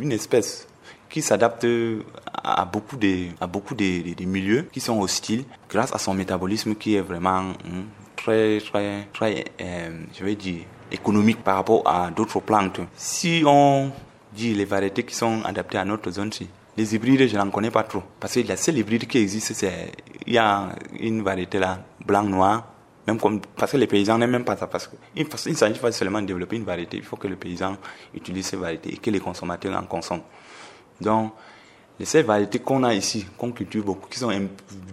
une 0.00 0.12
espèce 0.12 0.66
qui 1.14 1.22
s'adapte 1.22 1.64
à 2.42 2.64
beaucoup 2.64 2.96
de, 2.96 3.26
à 3.40 3.46
beaucoup 3.46 3.76
de, 3.76 4.24
milieux 4.24 4.68
qui 4.72 4.80
sont 4.80 5.00
hostiles 5.00 5.44
grâce 5.70 5.94
à 5.94 5.98
son 5.98 6.12
métabolisme 6.12 6.74
qui 6.74 6.96
est 6.96 7.00
vraiment 7.00 7.38
hein, 7.38 7.84
très, 8.16 8.58
très, 8.58 9.06
très, 9.12 9.44
euh, 9.60 10.06
je 10.12 10.24
vais 10.24 10.34
dire, 10.34 10.64
économique 10.90 11.44
par 11.44 11.54
rapport 11.54 11.86
à 11.86 12.10
d'autres 12.10 12.40
plantes. 12.40 12.80
Si 12.96 13.44
on 13.46 13.92
dit 14.32 14.54
les 14.54 14.64
variétés 14.64 15.04
qui 15.04 15.14
sont 15.14 15.44
adaptées 15.44 15.78
à 15.78 15.84
notre 15.84 16.10
zone-ci, 16.10 16.48
les 16.76 16.96
hybrides, 16.96 17.28
je 17.28 17.36
n'en 17.36 17.48
connais 17.48 17.70
pas 17.70 17.84
trop. 17.84 18.02
Parce 18.18 18.34
que 18.34 18.40
la 18.40 18.56
seule 18.56 18.78
hybride 18.78 19.06
qui 19.06 19.18
existe, 19.18 19.52
c'est, 19.52 19.92
il 20.26 20.32
y 20.32 20.38
a 20.38 20.70
une 20.98 21.22
variété 21.22 21.60
là, 21.60 21.78
blanc-noir, 22.04 22.74
même 23.06 23.20
parce 23.56 23.70
que 23.70 23.76
les 23.76 23.86
paysans 23.86 24.18
n'aiment 24.18 24.32
même 24.32 24.44
pas 24.44 24.56
ça, 24.56 24.66
parce 24.66 24.88
qu'il 24.88 25.24
ne 25.24 25.54
s'agit 25.54 25.78
pas 25.78 25.92
seulement 25.92 26.20
de 26.20 26.26
développer 26.26 26.56
une 26.56 26.64
variété, 26.64 26.96
il 26.96 27.04
faut 27.04 27.16
que 27.16 27.28
le 27.28 27.36
paysan 27.36 27.76
utilise 28.14 28.46
ces 28.46 28.56
variétés 28.56 28.94
et 28.94 28.96
que 28.96 29.10
les 29.10 29.20
consommateurs 29.20 29.78
en 29.78 29.84
consomment. 29.84 30.22
Donc, 31.00 31.32
les 31.98 32.22
variétés 32.22 32.58
qu'on 32.58 32.82
a 32.82 32.94
ici, 32.94 33.26
qu'on 33.38 33.52
cultive 33.52 33.84
beaucoup, 33.84 34.08
qui 34.08 34.18
sont 34.18 34.32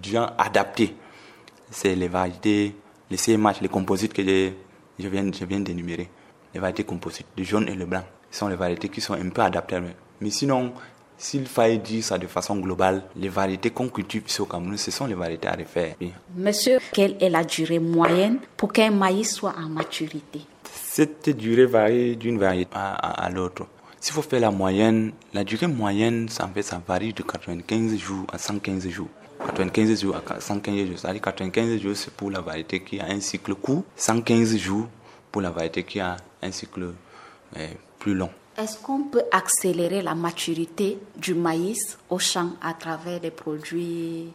déjà 0.01 0.35
adaptées, 0.37 0.95
c'est 1.69 1.95
les 1.95 2.07
variétés, 2.07 2.75
les 3.09 3.17
CMH, 3.17 3.61
les 3.61 3.69
composites 3.69 4.13
que 4.13 4.21
je, 4.23 5.07
viens, 5.07 5.31
je 5.31 5.45
viens 5.45 5.59
d'énumérer. 5.59 6.09
Les 6.53 6.59
variétés 6.59 6.83
composites, 6.83 7.27
le 7.37 7.43
jaune 7.43 7.67
et 7.69 7.75
le 7.75 7.85
blanc, 7.85 8.03
ce 8.29 8.39
sont 8.39 8.47
les 8.47 8.55
variétés 8.55 8.89
qui 8.89 9.01
sont 9.01 9.13
un 9.13 9.29
peu 9.29 9.41
adaptées. 9.41 9.79
Mais 10.19 10.29
sinon, 10.29 10.73
s'il 11.17 11.47
fallait 11.47 11.77
dire 11.77 12.03
ça 12.03 12.17
de 12.17 12.27
façon 12.27 12.57
globale, 12.57 13.03
les 13.15 13.29
variétés 13.29 13.69
qu'on 13.69 13.89
cultive 13.89 14.23
ici 14.27 14.41
au 14.41 14.45
Cameroun, 14.45 14.77
ce 14.77 14.91
sont 14.91 15.05
les 15.05 15.13
variétés 15.13 15.47
à 15.47 15.53
refaire. 15.53 15.95
Monsieur, 16.35 16.79
quelle 16.91 17.15
est 17.21 17.29
la 17.29 17.43
durée 17.43 17.79
moyenne 17.79 18.39
pour 18.57 18.73
qu'un 18.73 18.91
maïs 18.91 19.33
soit 19.33 19.55
en 19.57 19.69
maturité? 19.69 20.41
Cette 20.73 21.29
durée 21.29 21.65
varie 21.65 22.17
d'une 22.17 22.37
variété 22.37 22.71
à 22.73 23.29
l'autre. 23.29 23.65
S'il 24.01 24.15
faut 24.15 24.23
faire 24.23 24.39
la 24.39 24.49
moyenne, 24.49 25.13
la 25.31 25.43
durée 25.43 25.67
moyenne, 25.67 26.27
ça, 26.27 26.45
en 26.45 26.49
fait, 26.49 26.63
ça 26.63 26.81
varie 26.85 27.13
de 27.13 27.21
95 27.21 27.95
jours 27.97 28.25
à 28.33 28.39
115 28.39 28.89
jours. 28.89 29.09
95 29.45 30.01
jours 30.01 30.15
à 30.15 30.41
115 30.41 30.87
jours. 30.87 30.97
C'est-à-dire 30.97 31.21
95 31.21 31.79
jours, 31.79 31.95
c'est 31.95 32.11
pour 32.11 32.31
la 32.31 32.41
variété 32.41 32.81
qui 32.81 32.99
a 32.99 33.05
un 33.05 33.19
cycle 33.21 33.53
court. 33.53 33.83
115 33.95 34.57
jours 34.57 34.87
pour 35.31 35.43
la 35.43 35.51
variété 35.51 35.83
qui 35.83 35.99
a 35.99 36.17
un 36.41 36.51
cycle 36.51 36.95
euh, 37.57 37.67
plus 37.99 38.15
long. 38.15 38.31
Est-ce 38.57 38.79
qu'on 38.79 39.03
peut 39.03 39.21
accélérer 39.31 40.01
la 40.01 40.15
maturité 40.15 40.97
du 41.15 41.35
maïs 41.35 41.99
au 42.09 42.17
champ 42.17 42.53
à 42.59 42.73
travers 42.73 43.19
des 43.19 43.29
produits 43.29 44.33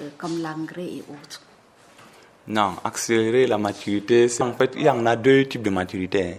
euh, 0.00 0.08
comme 0.18 0.42
l'engrais 0.42 0.86
et 0.86 1.04
autres? 1.08 1.40
Non, 2.48 2.74
accélérer 2.82 3.46
la 3.46 3.58
maturité, 3.58 4.26
en 4.40 4.52
fait, 4.54 4.72
il 4.74 4.82
y 4.82 4.90
en 4.90 5.06
a 5.06 5.14
deux 5.14 5.46
types 5.46 5.62
de 5.62 5.70
maturité. 5.70 6.22
Hein. 6.24 6.36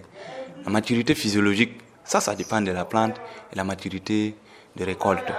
La 0.66 0.72
maturité 0.72 1.16
physiologique, 1.16 1.85
ça, 2.06 2.22
ça 2.22 2.36
dépend 2.36 2.62
de 2.62 2.72
la 2.72 2.86
plante 2.86 3.20
et 3.52 3.56
la 3.56 3.64
maturité 3.64 4.36
de 4.76 4.86
récolte. 4.86 5.32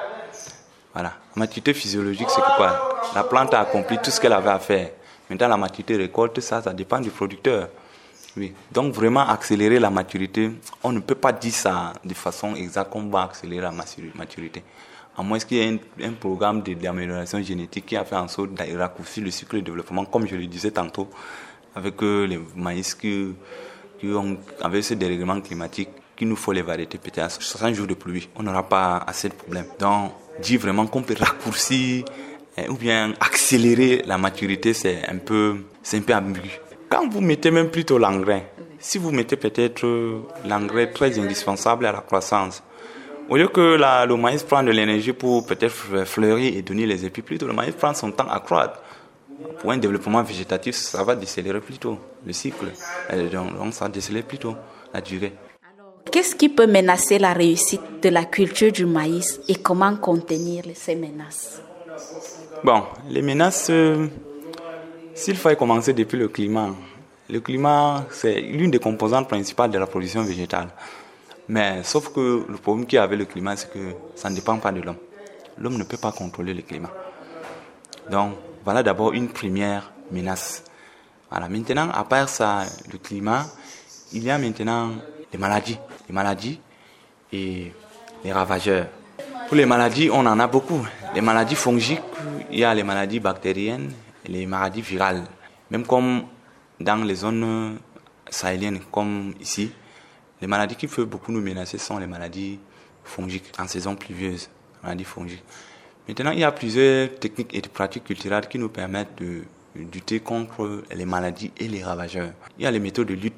Voilà. 0.92 1.12
La 1.34 1.40
maturité 1.40 1.72
physiologique, 1.74 2.28
c'est 2.28 2.42
quoi? 2.56 3.00
La 3.14 3.22
plante 3.24 3.54
a 3.54 3.60
accompli 3.60 3.98
tout 4.02 4.10
ce 4.10 4.20
qu'elle 4.20 4.32
avait 4.32 4.50
à 4.50 4.58
faire. 4.58 4.90
Maintenant, 5.30 5.48
la 5.48 5.56
maturité 5.56 5.96
récolte, 5.96 6.40
ça, 6.40 6.60
ça 6.62 6.72
dépend 6.72 7.00
du 7.00 7.10
producteur. 7.10 7.68
Oui. 8.36 8.52
Donc, 8.72 8.92
vraiment 8.92 9.26
accélérer 9.28 9.78
la 9.78 9.90
maturité, 9.90 10.50
on 10.82 10.92
ne 10.92 11.00
peut 11.00 11.14
pas 11.14 11.32
dire 11.32 11.52
ça 11.52 11.92
de 12.04 12.14
façon 12.14 12.54
exacte 12.54 12.90
qu'on 12.90 13.08
va 13.08 13.22
accélérer 13.22 13.62
la 13.62 13.72
maturité. 14.14 14.62
À 15.16 15.22
moins 15.22 15.38
qu'il 15.38 15.56
y 15.56 15.60
ait 15.60 15.80
un, 16.04 16.12
programme 16.12 16.62
d'amélioration 16.62 17.42
génétique 17.42 17.86
qui 17.86 17.96
a 17.96 18.04
fait 18.04 18.16
en 18.16 18.28
sorte 18.28 18.52
de 18.52 18.76
raccourcir 18.76 19.24
le 19.24 19.30
cycle 19.30 19.56
de 19.56 19.60
développement, 19.62 20.04
comme 20.04 20.26
je 20.26 20.36
le 20.36 20.46
disais 20.46 20.70
tantôt, 20.70 21.08
avec 21.74 22.02
euh, 22.02 22.26
les 22.26 22.38
maïs 22.54 22.94
qui, 22.94 23.34
qui 23.98 24.08
ont, 24.08 24.36
avec 24.60 24.84
ce 24.84 24.94
dérèglement 24.94 25.40
climatique 25.40 25.88
qu'il 26.16 26.28
nous 26.28 26.36
faut 26.36 26.52
les 26.52 26.62
variétés 26.62 26.98
à 27.20 27.28
60 27.28 27.74
jours 27.74 27.86
de 27.86 27.94
pluie. 27.94 28.28
On 28.36 28.42
n'aura 28.42 28.68
pas 28.68 29.04
assez 29.06 29.28
de 29.28 29.34
problèmes. 29.34 29.66
Donc, 29.78 30.12
dire 30.40 30.60
vraiment 30.60 30.86
qu'on 30.86 31.02
peut 31.02 31.16
raccourcir 31.18 32.04
hein, 32.58 32.64
ou 32.68 32.74
bien 32.74 33.12
accélérer 33.20 34.02
la 34.06 34.18
maturité, 34.18 34.72
c'est 34.72 35.06
un 35.08 35.18
peu, 35.18 35.56
c'est 35.82 35.98
un 35.98 36.02
peu 36.02 36.14
ambigu. 36.14 36.60
Quand 36.88 37.08
vous 37.08 37.20
mettez 37.20 37.50
même 37.50 37.70
plutôt 37.70 37.98
l'engrais, 37.98 38.50
si 38.78 38.98
vous 38.98 39.10
mettez 39.10 39.36
peut-être 39.36 39.86
l'engrais 40.46 40.90
très 40.92 41.18
indispensable 41.18 41.86
à 41.86 41.92
la 41.92 42.00
croissance, 42.00 42.62
au 43.28 43.36
lieu 43.36 43.48
que 43.48 43.76
le 44.06 44.16
maïs 44.16 44.44
prend 44.44 44.62
de 44.62 44.70
l'énergie 44.70 45.12
pour 45.12 45.44
peut-être 45.46 46.04
fleurir 46.04 46.56
et 46.56 46.62
donner 46.62 46.86
les 46.86 47.04
épis, 47.04 47.22
plutôt 47.22 47.46
le 47.46 47.52
maïs 47.52 47.74
prend 47.74 47.92
son 47.92 48.12
temps 48.12 48.28
à 48.30 48.38
croître. 48.40 48.80
Pour 49.58 49.72
un 49.72 49.76
développement 49.76 50.22
végétatif, 50.22 50.76
ça 50.76 51.02
va 51.02 51.16
décélérer 51.16 51.60
plutôt 51.60 51.98
le 52.24 52.32
cycle. 52.32 52.66
Donc, 53.32 53.58
donc 53.58 53.74
ça 53.74 53.86
va 53.86 53.90
décélérer 53.90 54.24
plutôt 54.24 54.54
la 54.94 55.00
durée. 55.00 55.32
Qu'est-ce 56.10 56.34
qui 56.34 56.48
peut 56.48 56.66
menacer 56.66 57.18
la 57.18 57.32
réussite 57.32 57.80
de 58.02 58.08
la 58.08 58.24
culture 58.24 58.72
du 58.72 58.86
maïs 58.86 59.40
et 59.48 59.56
comment 59.56 59.96
contenir 59.96 60.64
ces 60.74 60.94
menaces? 60.94 61.60
Bon, 62.64 62.84
les 63.08 63.22
menaces, 63.22 63.68
euh, 63.70 64.06
s'il 65.14 65.36
faut 65.36 65.54
commencer 65.56 65.92
depuis 65.92 66.18
le 66.18 66.28
climat, 66.28 66.70
le 67.28 67.40
climat, 67.40 68.06
c'est 68.10 68.40
l'une 68.40 68.70
des 68.70 68.78
composantes 68.78 69.28
principales 69.28 69.70
de 69.70 69.78
la 69.78 69.86
production 69.86 70.22
végétale. 70.22 70.68
Mais 71.48 71.82
sauf 71.82 72.12
que 72.12 72.44
le 72.48 72.56
problème 72.56 72.86
qu'il 72.86 72.96
y 72.96 73.00
avec 73.00 73.18
le 73.18 73.24
climat, 73.24 73.56
c'est 73.56 73.70
que 73.70 73.92
ça 74.14 74.30
ne 74.30 74.34
dépend 74.34 74.56
pas 74.58 74.72
de 74.72 74.80
l'homme. 74.80 74.96
L'homme 75.58 75.76
ne 75.76 75.84
peut 75.84 75.96
pas 75.96 76.12
contrôler 76.12 76.54
le 76.54 76.62
climat. 76.62 76.92
Donc, 78.10 78.32
voilà 78.64 78.82
d'abord 78.82 79.12
une 79.12 79.28
première 79.28 79.92
menace. 80.10 80.62
Maintenant, 81.30 81.90
à 81.90 82.04
part 82.04 82.28
ça, 82.28 82.64
le 82.90 82.98
climat, 82.98 83.44
il 84.12 84.24
y 84.24 84.30
a 84.30 84.38
maintenant 84.38 84.90
les 85.32 85.38
maladies 85.38 85.78
les 86.08 86.14
maladies 86.14 86.60
et 87.32 87.72
les 88.24 88.32
ravageurs. 88.32 88.86
Pour 89.48 89.56
les 89.56 89.66
maladies, 89.66 90.10
on 90.10 90.26
en 90.26 90.38
a 90.40 90.46
beaucoup. 90.46 90.86
Les 91.14 91.20
maladies 91.20 91.54
fongiques, 91.54 92.00
il 92.50 92.58
y 92.58 92.64
a 92.64 92.74
les 92.74 92.82
maladies 92.82 93.20
bactériennes 93.20 93.92
les 94.28 94.46
maladies 94.46 94.82
virales. 94.82 95.24
Même 95.70 95.86
comme 95.86 96.24
dans 96.80 97.04
les 97.04 97.14
zones 97.14 97.78
sahéliennes, 98.28 98.80
comme 98.90 99.34
ici, 99.40 99.70
les 100.40 100.46
maladies 100.46 100.76
qui 100.76 100.86
peuvent 100.86 101.06
beaucoup 101.06 101.32
nous 101.32 101.40
menacer 101.40 101.78
sont 101.78 101.98
les 101.98 102.06
maladies 102.06 102.58
fongiques 103.04 103.52
en 103.58 103.66
saison 103.66 103.94
pluvieuse. 103.94 104.48
Maladies 104.82 105.04
fongiques. 105.04 105.44
Maintenant, 106.08 106.30
il 106.30 106.40
y 106.40 106.44
a 106.44 106.52
plusieurs 106.52 107.14
techniques 107.18 107.54
et 107.54 107.62
pratiques 107.62 108.04
culturelles 108.04 108.46
qui 108.48 108.58
nous 108.58 108.68
permettent 108.68 109.18
de 109.18 109.44
lutter 109.92 110.20
contre 110.20 110.82
les 110.94 111.06
maladies 111.06 111.52
et 111.58 111.68
les 111.68 111.82
ravageurs. 111.82 112.32
Il 112.58 112.64
y 112.64 112.66
a 112.66 112.70
les 112.70 112.80
méthodes 112.80 113.08
de 113.08 113.14
lutte 113.14 113.34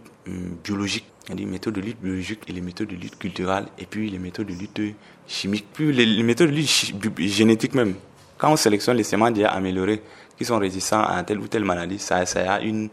y 1.29 1.33
a 1.33 1.35
des 1.35 1.45
méthodes 1.47 1.75
de 1.75 1.81
lutte 1.81 2.01
biologique 2.01 2.41
et 2.49 2.53
les 2.53 2.61
méthodes 2.61 2.89
de 2.89 2.97
lutte 2.97 3.19
culturelle, 3.19 3.67
et 3.79 3.87
puis 3.87 4.11
les 4.11 4.19
méthodes 4.19 4.47
de 4.47 4.55
lutte 4.55 4.81
chimique, 5.27 5.67
puis 5.73 5.93
les, 5.93 6.23
méthodes 6.23 6.51
de 6.51 6.55
lutte 6.55 7.19
génétique 7.19 7.75
même. 7.75 7.95
Quand 8.37 8.53
on 8.53 8.57
sélectionne 8.57 8.97
les 8.97 9.05
semences 9.05 9.33
déjà 9.33 9.51
améliorées, 9.51 10.03
qui 10.37 10.45
sont 10.45 10.59
résistants 10.59 11.03
à 11.03 11.23
telle 11.25 11.41
ou 11.41 11.49
telle 11.49 11.65
maladie, 11.65 11.99
ça, 11.99 12.25
ça 12.25 12.55
a 12.55 12.61
une, 12.61 12.89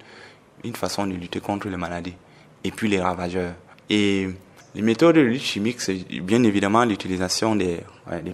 une 0.64 0.76
façon 0.76 1.06
de 1.06 1.14
lutter 1.14 1.40
contre 1.40 1.70
les 1.70 1.78
maladies. 1.78 2.16
Et 2.64 2.72
puis 2.72 2.90
les 2.90 3.00
ravageurs. 3.00 3.54
Et 3.90 4.28
Les 4.74 4.82
méthodes 4.82 5.16
de 5.16 5.22
lutte 5.22 5.44
chimique, 5.44 5.80
c'est 5.80 6.04
bien 6.22 6.44
évidemment 6.44 6.84
l'utilisation 6.84 7.56
des, 7.56 7.82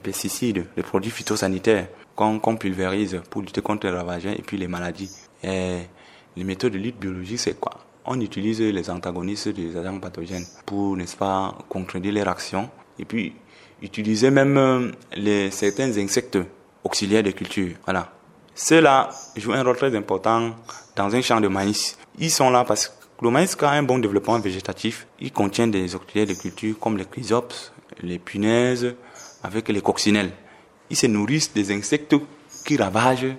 pesticides, 0.02 0.66
des 0.76 0.84
produits 0.84 1.12
phytosanitaires 1.12 1.88
qu'on 2.16 2.58
pulvérise 2.58 3.22
pour 3.30 3.42
lutter 3.42 3.62
contre 3.62 3.88
les 3.88 3.94
ravageurs 3.94 4.34
et 4.34 4.42
puis 4.42 4.58
les 4.58 4.68
maladies. 4.68 5.12
Les 5.44 6.44
méthodes 6.44 6.74
de 6.74 6.78
lutte 6.78 7.00
biologique, 7.00 7.40
c'est 7.40 7.60
quoi? 7.60 7.74
On 8.06 8.20
utilise 8.20 8.62
les 8.62 8.90
antagonistes 8.90 9.50
des 9.50 9.76
agents 9.76 10.00
pathogènes 10.00 10.46
pour, 10.66 10.96
n'est-ce 10.98 11.16
pas, 11.16 11.56
contredire 11.70 12.14
leur 12.14 12.30
action 12.30 12.70
et 12.98 13.06
puis 13.06 13.34
utiliser 13.82 14.32
même 14.32 14.58
euh, 14.58 14.92
les, 15.16 15.52
certains 15.52 15.98
insectes 15.98 16.38
auxiliaires 16.84 17.24
de 17.24 17.32
culture. 17.32 17.76
Voilà. 17.86 18.12
Ceux-là 18.56 19.10
jouent 19.36 19.54
un 19.54 19.64
rôle 19.64 19.78
très 19.78 19.96
important 19.96 20.56
dans 20.96 21.16
un 21.16 21.22
champ 21.22 21.42
de 21.42 21.48
maïs. 21.48 21.98
Ils 22.20 22.32
sont 22.32 22.50
là 22.50 22.64
parce 22.64 22.88
que 22.88 22.94
le 23.22 23.30
maïs 23.30 23.56
a 23.62 23.72
un 23.72 23.84
bon 23.84 24.00
développement 24.00 24.40
végétatif. 24.40 25.08
Il 25.20 25.32
contient 25.32 25.68
des 25.68 25.96
auxiliaires 25.96 26.28
de 26.28 26.34
culture 26.34 26.78
comme 26.80 26.98
les 26.98 27.06
chrysops, 27.06 27.72
les 28.02 28.20
punaises, 28.20 28.96
avec 29.44 29.70
les 29.70 29.82
coccinelles. 29.82 30.32
Ils 30.92 30.98
se 30.98 31.08
nourrissent 31.08 31.54
des 31.54 31.72
insectes 31.72 32.14
qui 32.66 32.76
ravagent 32.76 33.34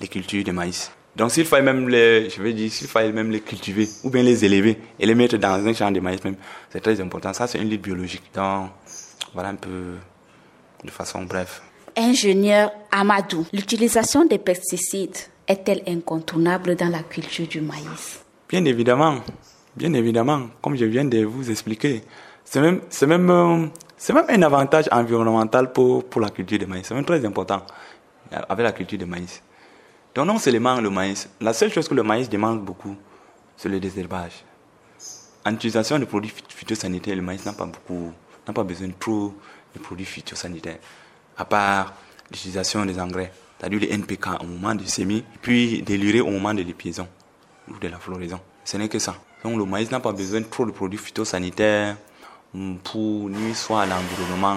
les 0.00 0.06
cultures 0.08 0.44
de 0.44 0.52
maïs. 0.52 0.92
Donc 1.16 1.32
s'il 1.32 1.44
fallait 1.44 1.64
même 1.64 1.88
les, 1.88 2.30
je 2.30 2.40
vais 2.40 2.52
dire, 2.52 2.70
s'il 2.70 2.86
fallait 2.86 3.10
même 3.10 3.32
les 3.32 3.40
cultiver 3.40 3.88
ou 4.04 4.10
bien 4.10 4.22
les 4.22 4.44
élever 4.44 4.78
et 5.00 5.04
les 5.04 5.16
mettre 5.16 5.36
dans 5.38 5.66
un 5.66 5.74
champ 5.74 5.90
de 5.90 5.98
maïs 5.98 6.22
même, 6.22 6.36
c'est 6.70 6.80
très 6.80 7.00
important. 7.00 7.32
Ça, 7.32 7.48
c'est 7.48 7.58
une 7.58 7.68
lutte 7.68 7.82
biologique. 7.82 8.22
Donc 8.32 8.70
voilà 9.34 9.48
un 9.48 9.56
peu 9.56 9.96
de 10.84 10.90
façon 10.90 11.24
bref. 11.24 11.62
Ingénieur 11.96 12.70
Amadou, 12.92 13.44
l'utilisation 13.52 14.24
des 14.24 14.38
pesticides 14.38 15.16
est-elle 15.48 15.82
incontournable 15.88 16.76
dans 16.76 16.90
la 16.90 17.02
culture 17.02 17.48
du 17.48 17.60
maïs? 17.60 18.20
Bien 18.48 18.64
évidemment, 18.64 19.18
bien 19.76 19.92
évidemment, 19.94 20.46
comme 20.62 20.76
je 20.76 20.84
viens 20.84 21.04
de 21.04 21.24
vous 21.24 21.50
expliquer, 21.50 22.02
c'est 22.44 22.60
même, 22.60 22.82
c'est 22.88 23.08
même, 23.08 23.28
euh, 23.30 23.66
c'est 23.98 24.12
même 24.12 24.26
un 24.28 24.42
avantage 24.42 24.88
environnemental 24.92 25.72
pour, 25.72 26.04
pour 26.04 26.20
la 26.20 26.30
culture 26.30 26.58
du 26.58 26.66
maïs. 26.66 26.86
C'est 26.86 26.94
même 26.94 27.04
très 27.04 27.24
important 27.24 27.62
avec 28.30 28.64
la 28.64 28.72
culture 28.72 28.98
du 28.98 29.04
maïs. 29.04 29.42
Donc 30.14 30.26
non 30.26 30.38
seulement 30.38 30.80
le 30.80 30.88
maïs, 30.88 31.28
la 31.40 31.52
seule 31.52 31.72
chose 31.72 31.88
que 31.88 31.94
le 31.94 32.04
maïs 32.04 32.28
demande 32.28 32.64
beaucoup, 32.64 32.96
c'est 33.56 33.68
le 33.68 33.80
désherbage. 33.80 34.44
En 35.44 35.52
utilisation 35.54 35.98
de 35.98 36.04
produits 36.04 36.32
phytosanitaires, 36.48 37.16
le 37.16 37.22
maïs 37.22 37.44
n'a 37.44 37.52
pas 37.52 37.66
beaucoup, 37.66 38.12
n'a 38.46 38.54
pas 38.54 38.62
besoin 38.62 38.88
de 38.88 38.94
trop 38.98 39.34
de 39.74 39.80
produits 39.80 40.06
phytosanitaires, 40.06 40.78
à 41.36 41.44
part 41.44 41.94
l'utilisation 42.30 42.84
des 42.86 43.00
engrais, 43.00 43.32
c'est-à-dire 43.58 43.80
les 43.80 43.92
NPK 43.92 44.40
au 44.40 44.44
moment 44.44 44.74
du 44.74 44.86
semis, 44.86 45.24
puis 45.42 45.82
des 45.82 45.96
l'urée 45.98 46.20
au 46.20 46.30
moment 46.30 46.54
de 46.54 46.62
l'épiaison 46.62 47.08
ou 47.68 47.78
de 47.78 47.88
la 47.88 47.98
floraison. 47.98 48.40
Ce 48.64 48.76
n'est 48.76 48.88
que 48.88 48.98
ça. 48.98 49.16
Donc 49.42 49.56
le 49.56 49.64
maïs 49.64 49.90
n'a 49.90 50.00
pas 50.00 50.12
besoin 50.12 50.40
de 50.40 50.46
trop 50.46 50.66
de 50.66 50.70
produits 50.70 50.98
phytosanitaires 50.98 51.96
pour 52.84 53.28
nuire 53.28 53.56
soit 53.56 53.82
à 53.82 53.86
l'environnement 53.86 54.56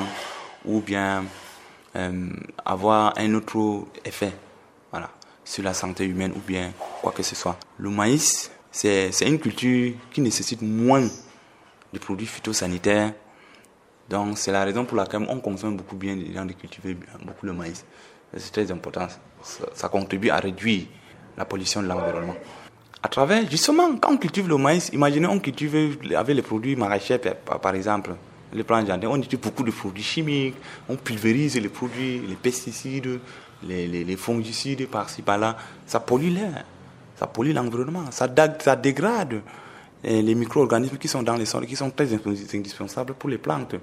ou 0.65 0.82
bien 0.82 1.25
euh, 1.95 2.30
avoir 2.63 3.13
un 3.17 3.34
autre 3.34 3.86
effet 4.06 4.34
voilà, 4.91 5.10
sur 5.43 5.63
la 5.63 5.73
santé 5.73 6.06
humaine 6.06 6.34
ou 6.36 6.39
bien 6.39 6.71
quoi 7.01 7.12
que 7.12 7.23
ce 7.23 7.36
soit. 7.36 7.58
Le 7.77 7.89
maïs, 7.89 8.51
c'est 8.71 9.12
une 9.21 9.39
culture 9.39 9.93
qui 10.12 10.21
nécessite 10.21 10.62
moins 10.62 11.08
de 11.91 11.99
produits 11.99 12.27
phytosanitaires. 12.27 13.13
Donc 14.10 14.38
c'est 14.38 14.51
la 14.51 14.63
raison 14.63 14.86
pour 14.86 14.97
laquelle 14.97 15.25
on 15.30 15.39
consomme 15.39 15.77
beaucoup 15.77 15.95
bien 15.95 16.15
de 16.15 16.54
cultiver 16.54 16.97
beaucoup 17.25 17.45
le 17.45 17.54
maïs. 17.54 17.86
C'est 18.38 18.51
très 18.51 18.71
important. 18.71 19.08
ça 19.73 19.89
contribue 19.89 20.30
à 20.30 20.38
réduire 20.38 20.86
la 21.38 21.45
pollution 21.45 21.82
de 21.82 21.88
l'environnement 21.88 22.36
à 23.03 23.07
travers, 23.07 23.49
justement, 23.49 23.95
quand 23.97 24.13
on 24.13 24.17
cultive 24.17 24.47
le 24.47 24.57
maïs, 24.57 24.89
imaginez 24.93 25.27
on 25.27 25.39
cultive 25.39 25.97
avec 26.15 26.35
les 26.35 26.41
produits 26.41 26.75
maraîchers, 26.75 27.17
par 27.17 27.73
exemple, 27.73 28.11
les 28.53 28.63
plants 28.63 28.85
jardins, 28.85 29.07
on 29.09 29.17
utilise 29.17 29.39
beaucoup 29.39 29.63
de 29.63 29.71
produits 29.71 30.03
chimiques, 30.03 30.55
on 30.87 30.95
pulvérise 30.95 31.55
les 31.55 31.69
produits, 31.69 32.21
les 32.27 32.35
pesticides, 32.35 33.19
les, 33.63 33.87
les, 33.87 34.15
fongicides 34.17 34.87
par-ci 34.87 35.21
par-là. 35.21 35.57
Ça 35.87 35.99
pollue 35.99 36.31
l'air, 36.31 36.65
ça 37.17 37.27
pollue 37.27 37.53
l'environnement, 37.53 38.11
ça, 38.11 38.27
ça 38.59 38.75
dégrade 38.75 39.41
les 40.03 40.35
micro-organismes 40.35 40.97
qui 40.97 41.07
sont 41.07 41.23
dans 41.23 41.35
les 41.35 41.45
sols, 41.45 41.65
qui 41.65 41.75
sont 41.75 41.91
très 41.91 42.07
indispensables 42.13 43.13
pour 43.13 43.29
les 43.29 43.37
plantes, 43.37 43.75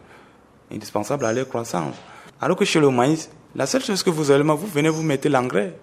indispensables 0.73 1.25
à 1.25 1.33
leur 1.33 1.49
croissance. 1.49 1.95
Alors 2.41 2.57
que 2.57 2.65
chez 2.65 2.81
le 2.81 2.91
maïs, 2.91 3.31
la 3.55 3.67
seule 3.67 3.83
chose 3.83 4.03
que 4.03 4.11
vous 4.11 4.31
allez, 4.31 4.45
vous 4.45 4.67
venez 4.67 4.89
vous 4.89 5.03
mettez 5.03 5.29
l'engrais, 5.29 5.75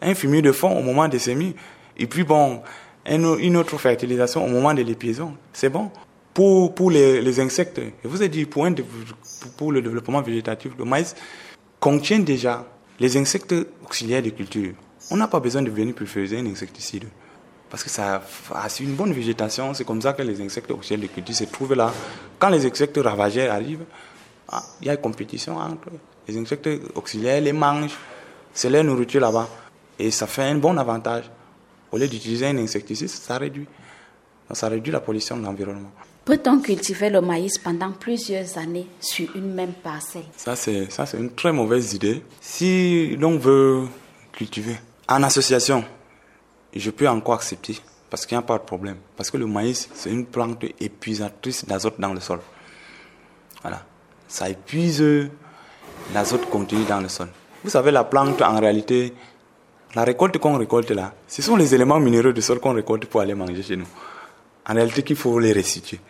un 0.00 0.14
fumier 0.14 0.42
de 0.42 0.52
fond 0.52 0.76
au 0.76 0.82
moment 0.82 1.08
des 1.08 1.18
semis. 1.18 1.54
Et 1.96 2.06
puis 2.06 2.24
bon, 2.24 2.62
une 3.06 3.56
autre 3.56 3.78
fertilisation 3.78 4.44
au 4.44 4.48
moment 4.48 4.74
de 4.74 4.82
l'épiaison. 4.82 5.34
C'est 5.52 5.68
bon. 5.68 5.90
Pour, 6.34 6.74
pour 6.74 6.90
les, 6.90 7.20
les, 7.20 7.40
insectes, 7.40 7.80
je 8.02 8.08
vous 8.08 8.22
ai 8.22 8.28
dit, 8.28 8.46
pour, 8.46 8.66
pour 9.56 9.70
le 9.72 9.82
développement 9.82 10.22
végétatif, 10.22 10.72
le 10.78 10.84
maïs 10.84 11.14
contient 11.78 12.20
déjà 12.20 12.64
les 12.98 13.16
insectes 13.16 13.54
auxiliaires 13.84 14.22
de 14.22 14.30
culture. 14.30 14.72
On 15.10 15.16
n'a 15.16 15.28
pas 15.28 15.40
besoin 15.40 15.60
de 15.60 15.70
venir 15.70 15.94
pulvériser 15.94 16.38
un 16.38 16.46
insecticide. 16.46 17.04
Parce 17.68 17.84
que 17.84 17.90
ça 17.90 18.22
a 18.54 18.68
une 18.80 18.94
bonne 18.94 19.12
végétation, 19.12 19.74
c'est 19.74 19.84
comme 19.84 20.00
ça 20.00 20.12
que 20.12 20.22
les 20.22 20.40
insectes 20.40 20.70
auxiliaires 20.70 21.08
de 21.08 21.12
culture 21.12 21.34
se 21.34 21.44
trouvent 21.44 21.74
là. 21.74 21.92
Quand 22.38 22.50
les 22.50 22.64
insectes 22.66 22.98
ravageurs 23.02 23.52
arrivent, 23.52 23.84
ah, 24.48 24.62
il 24.80 24.86
y 24.86 24.90
a 24.90 24.92
une 24.92 25.00
compétition 25.00 25.56
entre 25.56 25.88
les 26.28 26.36
insectes 26.36 26.68
auxiliaires, 26.94 27.40
les 27.40 27.52
mangent, 27.52 27.96
c'est 28.52 28.70
leur 28.70 28.84
nourriture 28.84 29.20
là-bas. 29.20 29.48
Et 29.98 30.10
ça 30.10 30.26
fait 30.26 30.42
un 30.42 30.56
bon 30.56 30.76
avantage. 30.76 31.30
Au 31.92 31.98
lieu 31.98 32.08
d'utiliser 32.08 32.46
un 32.46 32.56
insecticide, 32.56 33.08
ça 33.08 33.36
réduit. 33.38 33.66
ça 34.52 34.68
réduit 34.68 34.90
la 34.90 35.00
pollution 35.00 35.36
de 35.36 35.42
l'environnement. 35.44 35.90
Peut-on 36.24 36.60
cultiver 36.60 37.10
le 37.10 37.20
maïs 37.20 37.58
pendant 37.58 37.92
plusieurs 37.92 38.56
années 38.56 38.86
sur 39.00 39.28
une 39.36 39.52
même 39.52 39.72
parcelle? 39.72 40.24
Ça, 40.36 40.56
c'est, 40.56 40.90
ça, 40.90 41.04
c'est 41.04 41.18
une 41.18 41.32
très 41.32 41.52
mauvaise 41.52 41.94
idée. 41.94 42.22
Si 42.40 43.16
l'on 43.16 43.38
veut 43.38 43.82
cultiver 44.32 44.76
en 45.08 45.22
association, 45.22 45.84
je 46.74 46.90
peux 46.90 47.08
encore 47.08 47.34
accepter 47.34 47.76
parce 48.08 48.24
qu'il 48.24 48.38
n'y 48.38 48.44
a 48.44 48.46
pas 48.46 48.58
de 48.58 48.62
problème. 48.62 48.96
Parce 49.16 49.30
que 49.30 49.36
le 49.36 49.46
maïs, 49.46 49.88
c'est 49.94 50.10
une 50.10 50.26
plante 50.26 50.64
épuisatrice 50.80 51.64
d'azote 51.64 51.98
dans 51.98 52.14
le 52.14 52.20
sol. 52.20 52.40
Voilà. 53.62 53.84
Ça 54.28 54.48
épuise 54.48 55.04
l'azote 56.14 56.48
contenu 56.48 56.84
dans 56.84 57.00
le 57.00 57.08
sol. 57.08 57.28
Vous 57.64 57.70
savez, 57.70 57.90
la 57.90 58.04
plante, 58.04 58.40
en 58.42 58.60
réalité, 58.60 59.12
la 59.94 60.04
récolte 60.04 60.38
qu'on 60.38 60.56
récolte 60.56 60.90
là, 60.90 61.14
ce 61.28 61.42
sont 61.42 61.56
les 61.56 61.74
éléments 61.74 62.00
minéraux 62.00 62.32
du 62.32 62.40
sol 62.40 62.60
qu'on 62.60 62.72
récolte 62.72 63.06
pour 63.06 63.20
aller 63.20 63.34
manger 63.34 63.62
chez 63.62 63.76
nous. 63.76 63.86
En 64.66 64.74
réalité, 64.74 65.02
qu'il 65.02 65.16
faut 65.16 65.38
les 65.38 65.52
restituer. 65.52 66.00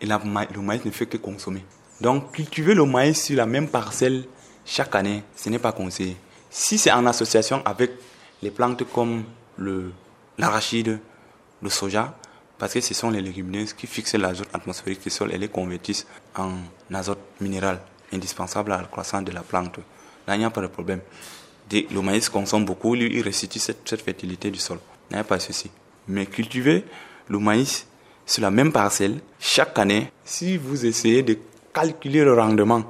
Et 0.00 0.06
le 0.06 0.60
maïs 0.60 0.84
ne 0.84 0.90
fait 0.90 1.06
que 1.06 1.18
consommer. 1.18 1.64
Donc, 2.00 2.32
cultiver 2.32 2.74
le 2.74 2.84
maïs 2.84 3.22
sur 3.22 3.36
la 3.36 3.46
même 3.46 3.68
parcelle 3.68 4.24
chaque 4.64 4.94
année, 4.94 5.22
ce 5.36 5.50
n'est 5.50 5.58
pas 5.60 5.72
conseillé. 5.72 6.16
Si 6.50 6.78
c'est 6.78 6.90
en 6.90 7.06
association 7.06 7.62
avec 7.64 7.92
les 8.42 8.50
plantes 8.50 8.82
comme 8.92 9.24
l'arachide, 10.38 10.98
le, 11.62 11.70
soja, 11.70 12.16
parce 12.58 12.74
que 12.74 12.80
ce 12.80 12.94
sont 12.94 13.10
les 13.10 13.20
légumineuses 13.20 13.72
qui 13.72 13.86
fixent 13.86 14.14
l'azote 14.14 14.48
atmosphérique 14.52 15.02
du 15.02 15.10
sol 15.10 15.32
et 15.32 15.38
les 15.38 15.48
convertissent 15.48 16.06
en 16.36 16.54
azote 16.92 17.20
minéral 17.40 17.80
indispensable 18.12 18.72
à 18.72 18.78
la 18.78 18.84
croissance 18.84 19.24
de 19.24 19.30
la 19.30 19.42
plante. 19.42 19.78
Là, 20.26 20.34
il 20.34 20.40
n'y 20.40 20.44
a 20.44 20.50
pas 20.50 20.60
de 20.60 20.66
problème 20.66 21.00
le 21.80 22.02
maïs 22.02 22.28
consomme 22.28 22.64
beaucoup, 22.64 22.94
lui, 22.94 23.08
il 23.12 23.22
restitue 23.22 23.58
cette, 23.58 24.02
fertilité 24.02 24.50
du 24.50 24.58
sol. 24.58 24.78
Il 25.10 25.14
n'y 25.14 25.20
a 25.20 25.24
pas 25.24 25.36
de 25.36 25.42
souci. 25.42 25.70
Mais 26.08 26.26
cultiver 26.26 26.84
le 27.28 27.38
maïs 27.38 27.86
sur 28.26 28.42
la 28.42 28.50
même 28.50 28.72
parcelle, 28.72 29.20
chaque 29.38 29.78
année, 29.78 30.12
si 30.24 30.56
vous 30.56 30.86
essayez 30.86 31.22
de 31.22 31.38
calculer 31.72 32.24
le 32.24 32.34
rendement 32.34 32.84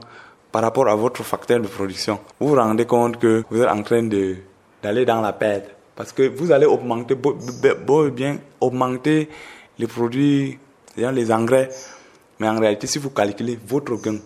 par 0.51 0.63
rapport 0.63 0.89
à 0.89 0.95
votre 0.95 1.23
facteur 1.23 1.61
de 1.61 1.67
production, 1.67 2.21
vous 2.39 2.49
vous 2.49 2.55
rendez 2.57 2.85
compte 2.85 3.19
que 3.19 3.45
vous 3.51 3.63
êtes 3.63 3.69
en 3.69 3.83
train 3.83 4.03
d'aller 4.83 5.05
dans 5.05 5.21
la 5.21 5.33
perte. 5.33 5.71
Parce 5.95 6.13
que 6.13 6.29
vous 6.29 6.53
allez 6.53 6.67
augmenter, 6.67 7.17
bien 8.15 8.39
augmenter 8.61 9.29
les 9.79 9.87
produits, 9.87 10.59
les 10.97 11.33
engrais. 11.33 11.71
Mais 12.39 12.49
en 12.49 12.59
réalité, 12.59 12.87
si 12.87 12.99
vous 12.99 13.11
calculez 13.11 13.59
votre 13.67 13.97
gain, 13.97 14.19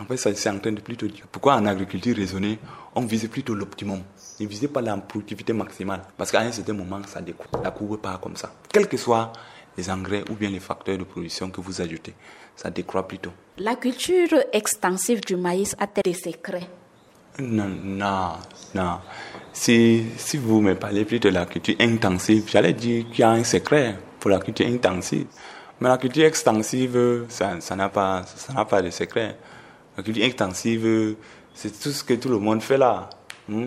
en 0.00 0.04
fait, 0.04 0.16
c'est 0.16 0.48
en 0.48 0.58
train 0.58 0.72
de 0.72 0.80
plutôt 0.80 1.06
dire. 1.06 1.26
Pourquoi 1.30 1.56
en 1.56 1.66
agriculture 1.66 2.16
raisonnée, 2.16 2.58
on 2.94 3.02
visait 3.02 3.28
plutôt 3.28 3.54
l'optimum 3.54 4.00
Ne 4.40 4.46
visait 4.46 4.68
pas 4.68 4.80
la 4.80 4.96
productivité 4.96 5.52
maximale. 5.52 6.02
Parce 6.16 6.30
qu'à 6.30 6.40
un 6.40 6.52
certain 6.52 6.72
moment, 6.72 7.00
ça 7.06 7.20
découle. 7.20 7.46
La 7.62 7.70
courbe 7.70 7.98
pas 7.98 8.18
comme 8.22 8.36
ça. 8.36 8.52
Quels 8.72 8.88
que 8.88 8.96
soient 8.96 9.32
les 9.76 9.90
engrais 9.90 10.24
ou 10.30 10.34
bien 10.34 10.50
les 10.50 10.60
facteurs 10.60 10.98
de 10.98 11.04
production 11.04 11.50
que 11.50 11.60
vous 11.60 11.80
ajoutez, 11.80 12.14
ça 12.56 12.70
décroît 12.70 13.06
plutôt. 13.06 13.30
La 13.58 13.76
culture 13.76 14.38
extensive 14.52 15.20
du 15.20 15.36
maïs 15.36 15.76
a-t-elle 15.78 16.12
des 16.12 16.18
secrets? 16.18 16.68
Non, 17.38 17.68
non, 17.84 18.32
non. 18.74 18.98
Si, 19.52 20.04
si 20.16 20.36
vous 20.36 20.60
me 20.60 20.74
parlez 20.74 21.04
plutôt 21.04 21.28
de 21.28 21.34
la 21.34 21.46
culture 21.46 21.76
intensive, 21.80 22.44
j'allais 22.48 22.72
dire 22.72 23.06
qu'il 23.08 23.20
y 23.20 23.22
a 23.22 23.30
un 23.30 23.44
secret 23.44 23.96
pour 24.18 24.30
la 24.30 24.40
culture 24.40 24.66
intensive. 24.66 25.26
Mais 25.80 25.88
la 25.88 25.96
culture 25.96 26.24
extensive, 26.24 27.26
ça 27.28 27.76
n'a 27.76 27.88
pas, 27.88 28.24
ça 28.24 28.64
pas 28.64 28.82
de 28.82 28.90
secret. 28.90 29.38
La 29.96 30.02
culture 30.02 30.24
intensive, 30.24 31.16
c'est 31.60 31.78
tout 31.78 31.90
ce 31.90 32.02
que 32.02 32.14
tout 32.14 32.30
le 32.30 32.38
monde 32.38 32.62
fait 32.62 32.78
là. 32.78 33.10
Hmm? 33.46 33.66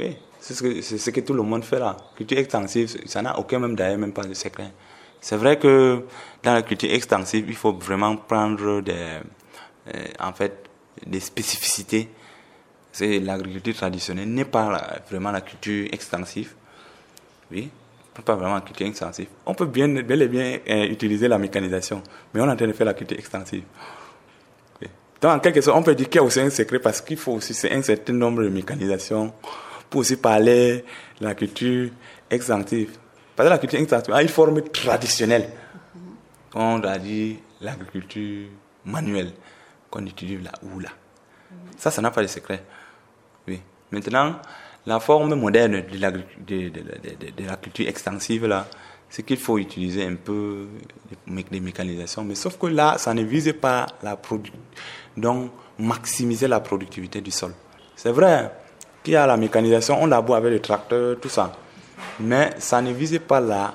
Oui, 0.00 0.16
c'est 0.40 0.52
ce, 0.52 0.64
que, 0.64 0.80
ce 0.82 1.10
que 1.10 1.20
tout 1.20 1.32
le 1.32 1.42
monde 1.42 1.62
fait 1.62 1.78
là. 1.78 1.96
Culture 2.16 2.38
extensive, 2.38 2.88
ça 3.06 3.22
n'a 3.22 3.38
aucun 3.38 3.60
même 3.60 3.76
d'ailleurs, 3.76 3.98
même 3.98 4.12
pas 4.12 4.24
de 4.24 4.34
secret. 4.34 4.72
C'est 5.20 5.36
vrai 5.36 5.56
que 5.56 6.04
dans 6.42 6.54
la 6.54 6.62
culture 6.62 6.92
extensive, 6.92 7.44
il 7.46 7.54
faut 7.54 7.72
vraiment 7.72 8.16
prendre 8.16 8.80
des, 8.80 9.20
euh, 9.94 10.04
en 10.18 10.32
fait, 10.32 10.68
des 11.06 11.20
spécificités. 11.20 12.08
L'agriculture 12.98 13.76
traditionnelle 13.76 14.28
n'est 14.28 14.44
pas 14.44 15.00
vraiment 15.08 15.30
la 15.30 15.42
culture 15.42 15.88
extensive. 15.92 16.54
Oui, 17.52 17.70
pas 18.24 18.34
vraiment 18.34 18.56
la 18.56 18.62
culture 18.62 18.88
extensive. 18.88 19.28
On 19.46 19.54
peut 19.54 19.66
bien, 19.66 19.86
bel 19.86 20.22
et 20.22 20.28
bien 20.28 20.58
euh, 20.68 20.84
utiliser 20.86 21.28
la 21.28 21.38
mécanisation, 21.38 22.02
mais 22.34 22.40
on 22.40 22.48
est 22.48 22.50
en 22.50 22.56
train 22.56 22.66
de 22.66 22.72
faire 22.72 22.86
la 22.86 22.94
culture 22.94 23.16
extensive. 23.16 23.62
Donc, 25.20 25.32
en 25.32 25.38
quelque 25.38 25.60
sorte, 25.60 25.76
on 25.76 25.82
peut 25.82 25.94
dire 25.94 26.08
qu'il 26.08 26.20
y 26.20 26.24
a 26.24 26.24
aussi 26.24 26.40
un 26.40 26.50
secret 26.50 26.78
parce 26.78 27.00
qu'il 27.00 27.16
faut 27.16 27.32
aussi 27.32 27.54
un 27.70 27.82
certain 27.82 28.12
nombre 28.12 28.42
de 28.42 28.48
mécanisations 28.48 29.32
pour 29.88 30.00
aussi 30.00 30.16
parler 30.16 30.84
de 31.20 31.24
la 31.24 31.34
culture 31.34 31.90
extensive. 32.30 32.96
Parce 33.36 33.48
que 33.48 33.50
la 33.50 33.58
culture 33.58 33.80
extensive 33.80 34.14
a 34.14 34.22
une 34.22 34.28
forme 34.28 34.62
traditionnelle. 34.62 35.50
On 36.54 36.80
a 36.82 36.98
dit 36.98 37.38
l'agriculture 37.60 38.48
manuelle 38.84 39.32
qu'on 39.90 40.06
utilise 40.06 40.42
là 40.42 40.52
ou 40.62 40.80
là. 40.80 40.90
Ça, 41.76 41.90
ça 41.90 42.00
n'a 42.00 42.10
pas 42.10 42.22
de 42.22 42.26
secret. 42.26 42.62
Oui. 43.46 43.60
Maintenant, 43.90 44.36
la 44.86 45.00
forme 45.00 45.34
moderne 45.34 45.82
de 45.82 45.98
la, 47.46 47.56
culture 47.56 47.88
extensive, 47.88 48.46
là, 48.46 48.66
c'est 49.08 49.22
qu'il 49.22 49.38
faut 49.38 49.58
utiliser 49.58 50.06
un 50.06 50.14
peu 50.14 50.68
des 51.26 51.60
mécanisations. 51.60 52.24
Mais 52.24 52.34
sauf 52.34 52.58
que 52.58 52.66
là, 52.66 52.96
ça 52.98 53.12
ne 53.12 53.22
vise 53.22 53.52
pas 53.60 53.86
la 54.02 54.16
donc 55.16 55.50
maximiser 55.78 56.48
la 56.48 56.60
productivité 56.60 57.20
du 57.20 57.30
sol. 57.30 57.52
C'est 57.96 58.12
vrai 58.12 58.50
qu'il 59.02 59.14
y 59.14 59.16
a 59.16 59.26
la 59.26 59.36
mécanisation, 59.36 59.98
on 60.00 60.10
a 60.12 60.20
beau 60.20 60.34
avec 60.34 60.52
le 60.52 60.60
tracteur, 60.60 61.18
tout 61.20 61.28
ça. 61.28 61.52
Mais 62.18 62.50
ça 62.58 62.80
ne 62.80 62.92
vise 62.92 63.18
pas 63.26 63.40
la, 63.40 63.74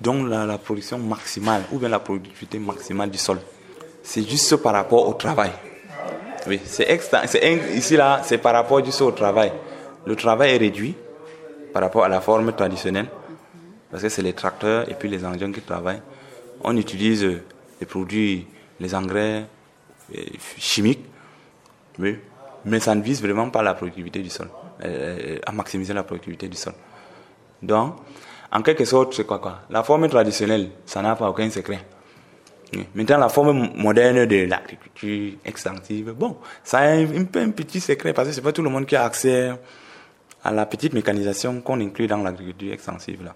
donc 0.00 0.28
la, 0.28 0.46
la 0.46 0.58
production 0.58 0.98
maximale 0.98 1.62
ou 1.72 1.78
bien 1.78 1.88
la 1.88 1.98
productivité 1.98 2.58
maximale 2.58 3.10
du 3.10 3.18
sol. 3.18 3.38
C'est 4.02 4.28
juste 4.28 4.56
par 4.56 4.72
rapport 4.72 5.08
au 5.08 5.14
travail. 5.14 5.52
Oui, 6.46 6.60
c'est 6.64 6.88
ici 7.74 7.96
là, 7.96 8.22
c'est 8.24 8.38
par 8.38 8.54
rapport 8.54 8.82
juste 8.84 9.02
au 9.02 9.10
travail. 9.10 9.52
Le 10.06 10.16
travail 10.16 10.54
est 10.54 10.58
réduit 10.58 10.94
par 11.72 11.82
rapport 11.82 12.04
à 12.04 12.08
la 12.08 12.20
forme 12.20 12.52
traditionnelle, 12.52 13.08
parce 13.90 14.02
que 14.02 14.08
c'est 14.08 14.22
les 14.22 14.32
tracteurs 14.32 14.90
et 14.90 14.94
puis 14.94 15.08
les 15.08 15.24
engins 15.24 15.52
qui 15.52 15.60
travaillent. 15.60 16.00
On 16.62 16.76
utilise 16.76 17.22
les 17.80 17.86
produits, 17.86 18.46
les 18.80 18.94
engrais 18.94 19.42
euh, 19.42 19.42
chimiques, 20.58 21.04
oui, 21.98 22.18
mais 22.64 22.80
ça 22.80 22.94
ne 22.94 23.02
vise 23.02 23.22
vraiment 23.22 23.50
pas 23.50 23.62
la 23.62 23.74
productivité 23.74 24.20
du 24.20 24.30
sol, 24.30 24.48
euh, 24.84 25.38
à 25.46 25.52
maximiser 25.52 25.92
la 25.92 26.02
productivité 26.02 26.48
du 26.48 26.56
sol. 26.56 26.74
Donc, 27.62 27.96
en 28.52 28.62
quelque 28.62 28.84
sorte, 28.84 29.14
c'est 29.14 29.24
quoi, 29.24 29.38
quoi? 29.38 29.60
La 29.70 29.82
forme 29.82 30.08
traditionnelle, 30.08 30.70
ça 30.86 31.02
n'a 31.02 31.14
pas 31.14 31.28
aucun 31.28 31.48
secret. 31.50 31.80
Maintenant, 32.94 33.18
la 33.18 33.28
forme 33.28 33.70
moderne 33.76 34.26
de 34.26 34.46
l'agriculture 34.46 35.32
extensive, 35.44 36.12
bon, 36.12 36.36
ça 36.62 36.78
a 36.78 36.90
un, 36.92 37.24
peu 37.24 37.40
un 37.40 37.50
petit 37.50 37.80
secret 37.80 38.12
parce 38.12 38.28
que 38.28 38.34
c'est 38.34 38.42
pas 38.42 38.52
tout 38.52 38.62
le 38.62 38.70
monde 38.70 38.86
qui 38.86 38.94
a 38.94 39.04
accès 39.04 39.50
à 40.44 40.52
la 40.52 40.66
petite 40.66 40.92
mécanisation 40.92 41.60
qu'on 41.60 41.80
inclut 41.80 42.06
dans 42.06 42.18
l'agriculture 42.18 42.72
extensive. 42.72 43.24
Là. 43.24 43.34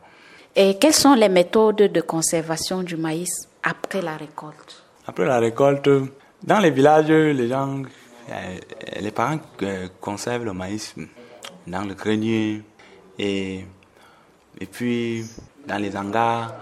Et 0.54 0.78
quelles 0.78 0.94
sont 0.94 1.14
les 1.14 1.28
méthodes 1.28 1.76
de 1.76 2.00
conservation 2.00 2.82
du 2.82 2.96
maïs 2.96 3.48
après 3.64 4.02
la 4.02 4.16
récolte? 4.16 4.84
Après 5.06 5.24
la 5.24 5.40
récolte, 5.40 5.88
dans 6.44 6.58
les 6.58 6.70
villages, 6.70 7.08
les 7.08 7.48
gens, 7.48 7.82
euh, 8.30 8.58
les 9.00 9.10
parents 9.10 9.38
euh, 9.62 9.88
conservent 10.00 10.44
le 10.44 10.52
maïs 10.52 10.94
dans 11.66 11.82
le 11.82 11.94
grenier 11.94 12.62
et, 13.18 13.64
et 14.60 14.66
puis 14.66 15.24
dans 15.66 15.78
les 15.78 15.96
hangars 15.96 16.54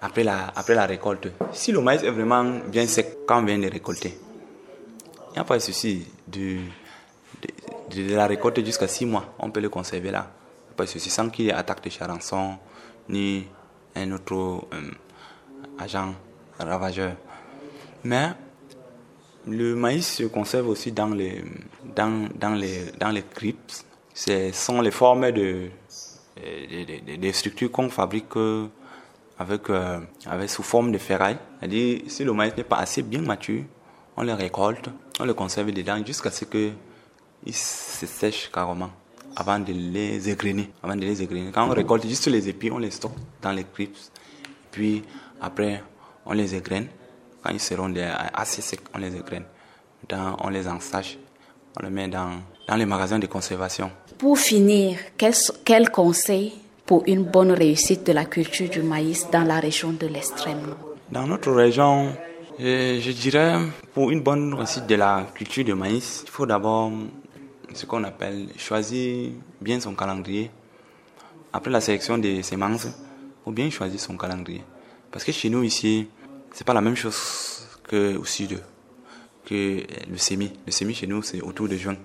après 0.00 0.22
la, 0.22 0.52
après 0.54 0.74
la 0.74 0.86
récolte. 0.86 1.28
Si 1.52 1.72
le 1.72 1.80
maïs 1.80 2.02
est 2.02 2.10
vraiment 2.10 2.44
bien 2.68 2.86
sec 2.86 3.18
quand 3.26 3.40
on 3.40 3.44
vient 3.44 3.58
de 3.58 3.68
récolter, 3.68 4.16
il 5.30 5.32
n'y 5.32 5.38
a 5.38 5.44
pas 5.44 5.56
de 5.56 5.62
souci. 5.62 6.06
De, 6.28 6.58
de, 7.90 8.14
la 8.14 8.26
récolte 8.26 8.64
jusqu'à 8.64 8.88
6 8.88 9.06
mois, 9.06 9.34
on 9.38 9.50
peut 9.50 9.60
le 9.60 9.68
conserver 9.68 10.10
là. 10.10 10.30
Pas 10.76 10.84
de 10.84 10.88
souci, 10.88 11.10
sans 11.10 11.28
qu'il 11.28 11.46
y 11.46 11.48
ait 11.48 11.52
attaque 11.52 11.82
de 11.82 11.90
charançon 11.90 12.56
ni 13.08 13.46
un 13.94 14.12
autre 14.12 14.34
euh, 14.34 14.90
agent 15.78 16.14
ravageur. 16.58 17.14
Mais 18.02 18.30
le 19.46 19.74
maïs 19.74 20.06
se 20.06 20.24
conserve 20.24 20.68
aussi 20.68 20.92
dans 20.92 21.08
les, 21.08 21.44
dans, 21.94 22.28
dans 22.34 22.54
les, 22.54 22.92
dans 22.98 23.10
les 23.10 23.22
cryptes. 23.22 23.84
Ce 24.14 24.52
sont 24.52 24.80
les 24.80 24.90
formes 24.90 25.30
de, 25.32 25.68
de, 26.36 27.16
de 27.16 27.32
structures 27.32 27.70
qu'on 27.70 27.90
fabrique 27.90 28.36
avec, 29.38 29.70
euh, 29.70 30.00
avec 30.26 30.50
sous 30.50 30.62
forme 30.62 30.92
de 30.92 30.98
ferraille. 30.98 31.38
C'est-à-dire, 31.58 32.02
si 32.06 32.24
le 32.24 32.32
maïs 32.32 32.56
n'est 32.56 32.64
pas 32.64 32.76
assez 32.76 33.02
bien 33.02 33.22
mature, 33.22 33.64
on 34.16 34.22
le 34.22 34.32
récolte, 34.32 34.88
on 35.20 35.24
le 35.24 35.34
conserve 35.34 35.72
dedans 35.72 36.00
jusqu'à 36.06 36.30
ce 36.30 36.44
qu'il 36.44 36.74
se 37.52 38.06
sèche 38.06 38.50
carrément 38.52 38.90
avant 39.36 39.58
de 39.58 39.72
les 39.72 40.28
égrener. 40.28 40.70
Avant 40.82 40.94
de 40.94 41.00
les 41.00 41.20
égrener. 41.20 41.50
Quand 41.52 41.68
on 41.68 41.74
récolte 41.74 42.06
juste 42.06 42.28
les 42.28 42.48
épis, 42.48 42.70
on 42.70 42.78
les 42.78 42.92
stocke 42.92 43.16
dans 43.42 43.50
les 43.52 43.64
cryptes. 43.64 44.12
Puis 44.70 45.02
après, 45.40 45.82
on 46.24 46.32
les 46.32 46.54
égrène. 46.54 46.86
Quand 47.44 47.52
ils 47.52 47.60
seront 47.60 47.92
assez 48.32 48.62
secs, 48.62 48.80
on 48.94 48.98
les 48.98 49.14
égrène. 49.14 49.44
Dans, 50.08 50.34
on 50.40 50.48
les 50.48 50.66
ensache. 50.66 51.18
On 51.78 51.84
les 51.84 51.90
met 51.90 52.08
dans, 52.08 52.30
dans 52.66 52.76
les 52.76 52.86
magasins 52.86 53.18
de 53.18 53.26
conservation. 53.26 53.90
Pour 54.16 54.38
finir, 54.38 54.98
quel, 55.18 55.34
quel 55.62 55.90
conseil 55.90 56.54
pour 56.86 57.02
une 57.06 57.24
bonne 57.24 57.52
réussite 57.52 58.06
de 58.06 58.12
la 58.12 58.24
culture 58.24 58.70
du 58.70 58.82
maïs 58.82 59.28
dans 59.30 59.44
la 59.44 59.60
région 59.60 59.92
de 59.92 60.06
l'extrême 60.06 60.74
Dans 61.12 61.26
notre 61.26 61.52
région, 61.52 62.16
je 62.58 63.10
dirais, 63.12 63.58
pour 63.92 64.10
une 64.10 64.22
bonne 64.22 64.54
réussite 64.54 64.86
de 64.86 64.94
la 64.94 65.26
culture 65.34 65.64
du 65.64 65.74
maïs, 65.74 66.22
il 66.24 66.30
faut 66.30 66.46
d'abord 66.46 66.92
ce 67.74 67.84
qu'on 67.84 68.04
appelle 68.04 68.48
choisir 68.56 69.32
bien 69.60 69.80
son 69.80 69.94
calendrier. 69.94 70.50
Après 71.52 71.70
la 71.70 71.82
sélection 71.82 72.16
des 72.16 72.42
semences, 72.42 72.84
il 72.86 73.44
faut 73.44 73.52
bien 73.52 73.68
choisir 73.68 74.00
son 74.00 74.16
calendrier. 74.16 74.64
Parce 75.10 75.24
que 75.24 75.32
chez 75.32 75.50
nous 75.50 75.62
ici, 75.62 76.08
c'est 76.54 76.64
pas 76.64 76.72
la 76.72 76.80
même 76.80 76.94
chose 76.94 77.66
que 77.82 78.16
au 78.16 78.24
sud, 78.24 78.62
que 79.44 79.82
le 80.08 80.16
sémi. 80.16 80.52
Le 80.64 80.70
sémi 80.70 80.94
chez 80.94 81.08
nous, 81.08 81.20
c'est 81.22 81.40
autour 81.42 81.68
de 81.68 81.76
juin, 81.76 81.96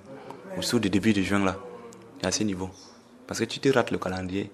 autour 0.57 0.79
du 0.79 0.89
début 0.89 1.13
de 1.13 1.21
juin 1.21 1.45
là, 1.45 1.55
à 2.23 2.31
ce 2.31 2.43
niveau. 2.43 2.69
Parce 3.27 3.39
que 3.39 3.45
tu 3.45 3.59
te 3.59 3.69
rates 3.69 3.91
le 3.91 3.99
calendrier, 3.99 4.51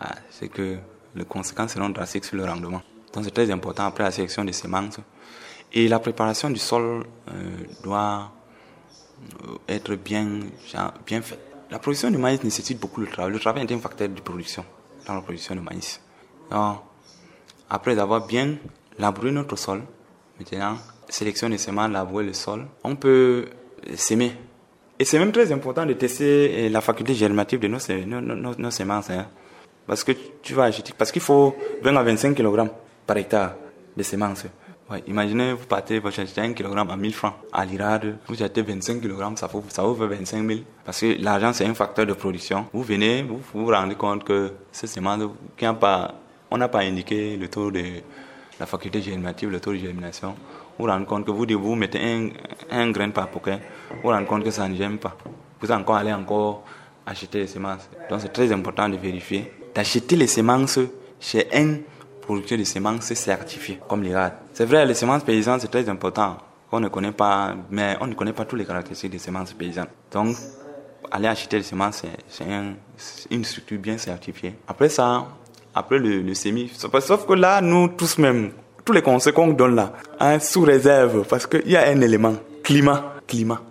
ah, 0.00 0.14
c'est 0.30 0.48
que 0.48 0.78
les 1.16 1.24
conséquences 1.24 1.72
seront 1.72 1.90
drastiques 1.90 2.24
sur 2.24 2.36
le 2.36 2.44
rendement. 2.44 2.82
Donc 3.12 3.24
c'est 3.24 3.32
très 3.32 3.50
important 3.50 3.84
après 3.84 4.04
la 4.04 4.12
sélection 4.12 4.44
des 4.44 4.52
semences. 4.52 5.00
Et 5.72 5.88
la 5.88 5.98
préparation 5.98 6.48
du 6.48 6.60
sol 6.60 7.04
euh, 7.28 7.32
doit 7.82 8.30
euh, 9.44 9.56
être 9.68 9.96
bien, 9.96 10.38
bien 11.04 11.20
faite. 11.20 11.40
La 11.68 11.80
production 11.80 12.12
du 12.12 12.18
maïs 12.18 12.42
nécessite 12.44 12.78
beaucoup 12.78 13.00
de 13.00 13.10
travail. 13.10 13.32
Le 13.32 13.40
travail 13.40 13.64
est 13.64 13.72
un 13.72 13.78
facteur 13.80 14.08
de 14.08 14.20
production 14.20 14.64
dans 15.06 15.14
la 15.14 15.20
production 15.20 15.56
du 15.56 15.60
maïs. 15.62 16.00
Donc, 16.50 16.78
après 17.68 17.98
avoir 17.98 18.26
bien 18.26 18.56
labouré 19.00 19.32
notre 19.32 19.56
sol, 19.56 19.82
maintenant, 20.38 20.76
sélectionner 21.08 21.58
semences, 21.58 21.90
labourer 21.90 22.26
le 22.26 22.32
sol, 22.32 22.66
on 22.84 22.94
peut 22.96 23.46
s'aimer 23.94 24.32
et 25.00 25.04
c'est 25.04 25.18
même 25.18 25.32
très 25.32 25.50
important 25.50 25.86
de 25.86 25.94
tester 25.94 26.68
la 26.68 26.82
faculté 26.82 27.14
germinative 27.14 27.58
de 27.58 27.68
nos, 27.68 28.20
nos, 28.20 28.54
nos, 28.54 28.70
semences. 28.70 29.08
Hein. 29.08 29.28
Parce 29.86 30.04
que 30.04 30.12
tu 30.42 30.52
vas 30.52 30.64
acheter, 30.64 30.92
parce 30.96 31.10
qu'il 31.10 31.22
faut 31.22 31.56
20 31.82 31.96
à 31.96 32.02
25 32.02 32.34
kg 32.34 32.68
par 33.06 33.16
hectare 33.16 33.54
de 33.96 34.02
semences. 34.02 34.44
imaginez, 35.06 35.54
vous 35.54 35.64
partez, 35.64 36.00
vous 36.00 36.08
achetez 36.08 36.42
1 36.42 36.52
kg 36.52 36.76
à 36.86 36.96
1000 36.96 37.14
francs. 37.14 37.32
À 37.50 37.64
l'irade, 37.64 38.18
vous 38.28 38.42
achetez 38.42 38.60
25 38.60 39.00
kg, 39.00 39.36
ça, 39.36 39.46
vous, 39.46 39.64
ça 39.68 39.82
fait 39.82 40.06
25 40.06 40.46
000. 40.46 40.60
Parce 40.84 41.00
que 41.00 41.16
l'argent, 41.18 41.54
c'est 41.54 41.64
un 41.64 41.72
facteur 41.72 42.04
de 42.04 42.12
production. 42.12 42.66
Vous 42.74 42.82
venez, 42.82 43.22
vous 43.22 43.40
vous, 43.54 43.70
rendez 43.70 43.94
compte 43.94 44.22
que 44.22 44.52
ces 44.70 44.86
semences, 44.86 45.22
pas, 45.80 46.14
on 46.50 46.58
n'a 46.58 46.68
pas 46.68 46.80
indiqué 46.80 47.38
le 47.38 47.48
taux 47.48 47.70
de 47.70 47.84
la 48.60 48.66
faculté 48.66 49.00
germinative, 49.00 49.50
le 49.50 49.58
taux 49.58 49.72
de 49.72 49.78
germination 49.78 50.36
vous 50.78 50.86
rendez 50.86 51.04
compte 51.04 51.26
que 51.26 51.30
vous, 51.30 51.46
vous 51.58 51.74
mettez 51.74 52.00
un, 52.00 52.28
un 52.70 52.90
grain 52.90 53.10
par 53.10 53.28
poquet, 53.28 53.58
vous 54.02 54.08
rendez 54.08 54.26
compte 54.26 54.44
que 54.44 54.50
ça 54.50 54.68
ne 54.68 54.74
gêne 54.76 54.98
pas. 54.98 55.16
Vous 55.60 55.70
aller 55.72 56.12
encore 56.12 56.64
acheter 57.04 57.40
les 57.40 57.46
semences. 57.46 57.88
Donc 58.08 58.20
c'est 58.20 58.32
très 58.32 58.50
important 58.52 58.88
de 58.88 58.96
vérifier, 58.96 59.52
d'acheter 59.74 60.16
les 60.16 60.26
semences 60.26 60.78
chez 61.18 61.48
un 61.52 61.78
producteur 62.22 62.58
de 62.58 62.64
semences 62.64 63.12
certifié, 63.12 63.78
comme 63.88 64.02
l'IRAD. 64.02 64.34
C'est 64.52 64.64
vrai, 64.64 64.86
les 64.86 64.94
semences 64.94 65.24
paysannes, 65.24 65.60
c'est 65.60 65.70
très 65.70 65.88
important. 65.88 66.38
On 66.72 66.80
ne 66.80 66.88
connaît 66.88 67.12
pas, 67.12 67.54
mais 67.70 67.96
on 68.00 68.06
ne 68.06 68.14
connaît 68.14 68.32
pas 68.32 68.44
toutes 68.44 68.60
les 68.60 68.64
caractéristiques 68.64 69.10
des 69.10 69.18
semences 69.18 69.52
paysannes. 69.52 69.88
Donc, 70.12 70.36
aller 71.10 71.26
acheter 71.26 71.58
les 71.58 71.62
semences, 71.62 72.02
c'est 72.28 72.44
une 73.30 73.44
structure 73.44 73.78
bien 73.78 73.98
certifiée. 73.98 74.54
Après 74.68 74.88
ça, 74.88 75.26
après 75.74 75.98
le, 75.98 76.20
le 76.20 76.34
semis, 76.34 76.70
sauf 76.74 77.26
que 77.26 77.32
là, 77.32 77.60
nous 77.60 77.88
tous 77.88 78.18
même, 78.18 78.50
tous 78.84 78.92
les 78.92 79.02
conseils 79.02 79.32
qu'on 79.32 79.48
donne 79.48 79.74
là, 79.74 79.92
hein, 80.18 80.38
sous 80.38 80.62
réserve, 80.62 81.26
parce 81.28 81.46
qu'il 81.46 81.68
y 81.68 81.76
a 81.76 81.88
un 81.88 82.00
élément, 82.00 82.34
climat, 82.62 83.14
climat. 83.26 83.62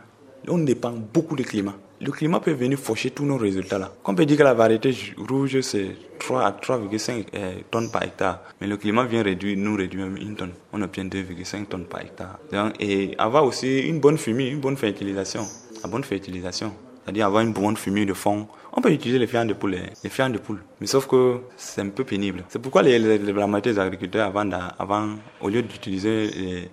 On 0.48 0.58
dépend 0.60 0.92
beaucoup 0.92 1.36
du 1.36 1.44
climat. 1.44 1.76
le 2.02 2.12
climat 2.12 2.40
peut 2.40 2.54
venir 2.54 2.80
faucher 2.80 3.12
tous 3.12 3.26
nos 3.26 3.38
résultats 3.38 3.78
là. 3.78 3.92
On 4.06 4.16
peut 4.16 4.26
dire 4.26 4.38
que 4.38 4.44
la 4.44 4.54
variété 4.54 4.96
rouge 5.18 5.60
c'est 5.62 5.96
3 6.20 6.44
à 6.44 6.52
3,5 6.52 7.26
euh, 7.34 7.54
tonnes 7.70 7.92
par 7.92 8.04
hectare, 8.04 8.42
mais 8.60 8.68
le 8.68 8.78
climat 8.78 9.06
vient 9.06 9.22
réduire, 9.22 9.58
nous 9.58 9.76
réduire 9.76 10.06
même 10.06 10.18
une 10.18 10.36
tonne. 10.36 10.54
On 10.72 10.82
obtient 10.82 11.06
2,5 11.06 11.66
tonnes 11.66 11.86
par 11.86 12.02
hectare. 12.02 12.40
et 12.80 13.16
avoir 13.18 13.46
aussi 13.46 13.82
une 13.82 14.00
bonne 14.00 14.18
fumée, 14.18 14.48
une 14.48 14.60
bonne 14.60 14.78
fertilisation, 14.78 15.46
la 15.84 15.90
bonne 15.90 16.04
fertilisation, 16.04 16.74
c'est-à-dire 17.10 17.26
avoir 17.26 17.42
une 17.42 17.54
bonne 17.54 17.76
fumée 17.76 18.06
de 18.06 18.14
fond. 18.14 18.48
On 18.72 18.82
peut 18.82 18.92
utiliser 18.92 19.18
les 19.18 19.26
fientes 19.26 19.48
de 19.48 19.54
poule, 19.56 19.78
les 20.04 20.10
fientes 20.12 20.32
de 20.32 20.38
poule, 20.38 20.62
mais 20.80 20.86
sauf 20.86 21.08
que 21.08 21.40
c'est 21.58 21.82
un 21.82 21.90
peu 21.90 22.04
pénible. 22.04 22.44
C'est 22.50 22.60
pourquoi 22.60 22.84
les, 22.84 23.00
majorité 23.00 23.74
des 23.74 23.80
agriculteurs 23.80 24.32
avant, 24.78 25.16
au 25.42 25.50
lieu 25.50 25.64
d'utiliser 25.64 26.28
les 26.28 26.70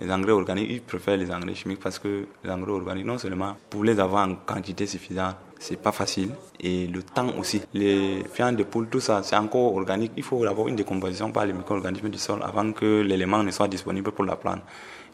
les 0.00 0.10
engrais 0.10 0.32
organiques, 0.32 0.68
ils 0.70 0.80
préfèrent 0.80 1.18
les 1.18 1.30
engrais 1.30 1.54
chimiques 1.54 1.80
parce 1.80 1.98
que 1.98 2.24
les 2.42 2.50
engrais 2.50 2.70
organiques, 2.72 3.04
non 3.04 3.18
seulement 3.18 3.56
pour 3.68 3.84
les 3.84 4.00
avoir 4.00 4.26
en 4.26 4.34
quantité 4.34 4.86
suffisante, 4.86 5.36
c'est 5.58 5.76
pas 5.76 5.92
facile. 5.92 6.30
Et 6.58 6.86
le 6.86 7.02
temps 7.02 7.36
aussi. 7.38 7.60
Les 7.74 8.24
fientes 8.32 8.56
de 8.56 8.62
poule, 8.62 8.88
tout 8.88 9.00
ça, 9.00 9.22
c'est 9.22 9.36
encore 9.36 9.74
organique. 9.76 10.12
Il 10.16 10.22
faut 10.22 10.42
avoir 10.44 10.68
une 10.68 10.76
décomposition 10.76 11.30
par 11.30 11.44
les 11.44 11.52
micro-organismes 11.52 12.08
du 12.08 12.16
sol 12.16 12.40
avant 12.42 12.72
que 12.72 13.02
l'élément 13.02 13.42
ne 13.42 13.50
soit 13.50 13.68
disponible 13.68 14.10
pour 14.10 14.24
la 14.24 14.36
plante. 14.36 14.62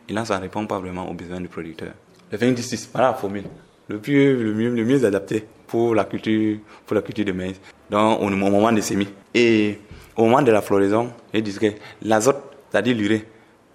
Et 0.08 0.12
là, 0.12 0.24
ça 0.24 0.36
ne 0.36 0.42
répond 0.42 0.64
pas 0.68 0.78
vraiment 0.78 1.10
aux 1.10 1.14
besoins 1.14 1.40
du 1.40 1.48
producteur. 1.48 1.92
Le 2.30 2.38
26, 2.38 2.90
voilà 2.92 3.08
la 3.08 3.14
formule. 3.14 3.44
Le, 3.88 3.98
plus, 3.98 4.42
le, 4.42 4.52
mieux, 4.52 4.70
le 4.70 4.84
mieux 4.84 5.04
adapté 5.04 5.44
pour 5.66 5.94
la 5.94 6.04
culture, 6.04 6.58
pour 6.84 6.94
la 6.94 7.02
culture 7.02 7.24
de 7.24 7.32
maïs. 7.32 7.60
Donc, 7.90 8.20
au 8.20 8.28
moment 8.28 8.72
des 8.72 8.82
semis. 8.82 9.08
Et 9.34 9.78
au 10.16 10.24
moment 10.24 10.42
de 10.42 10.50
la 10.50 10.62
floraison, 10.62 11.12
ils 11.32 11.42
disent 11.42 11.58
que 11.58 11.72
l'azote, 12.02 12.42
c'est-à-dire 12.70 12.96
l'urée, 12.96 13.24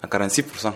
à 0.02 0.06
46%. 0.06 0.72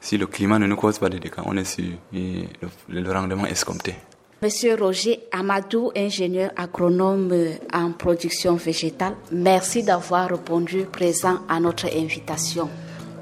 Si 0.00 0.16
le 0.16 0.26
climat 0.26 0.58
ne 0.58 0.66
nous 0.66 0.76
cause 0.76 0.98
pas 0.98 1.08
de 1.08 1.18
dégâts, 1.18 1.42
on 1.44 1.56
est 1.56 1.64
sûr 1.64 1.92
et 2.14 2.44
le, 2.88 3.12
rendement 3.12 3.44
est 3.46 3.52
escompté. 3.52 3.94
Monsieur 4.42 4.74
Roger 4.74 5.20
Amadou, 5.30 5.92
ingénieur 5.94 6.50
agronome 6.56 7.32
en 7.72 7.92
production 7.92 8.54
végétale, 8.56 9.14
merci 9.30 9.84
d'avoir 9.84 10.28
répondu 10.28 10.84
présent 10.90 11.40
à 11.48 11.60
notre 11.60 11.86
invitation. 11.86 12.68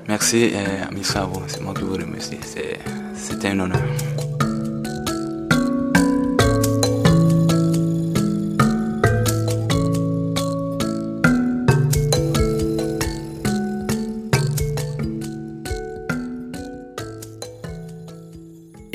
Merci, 0.09 0.53
euh, 0.55 1.03
c'est 1.47 1.61
moi 1.61 1.75
qui 1.75 1.83
vous 1.83 1.95
remercie. 1.95 2.39
C'est 3.15 3.45
un 3.45 3.61
honneur. 3.61 3.83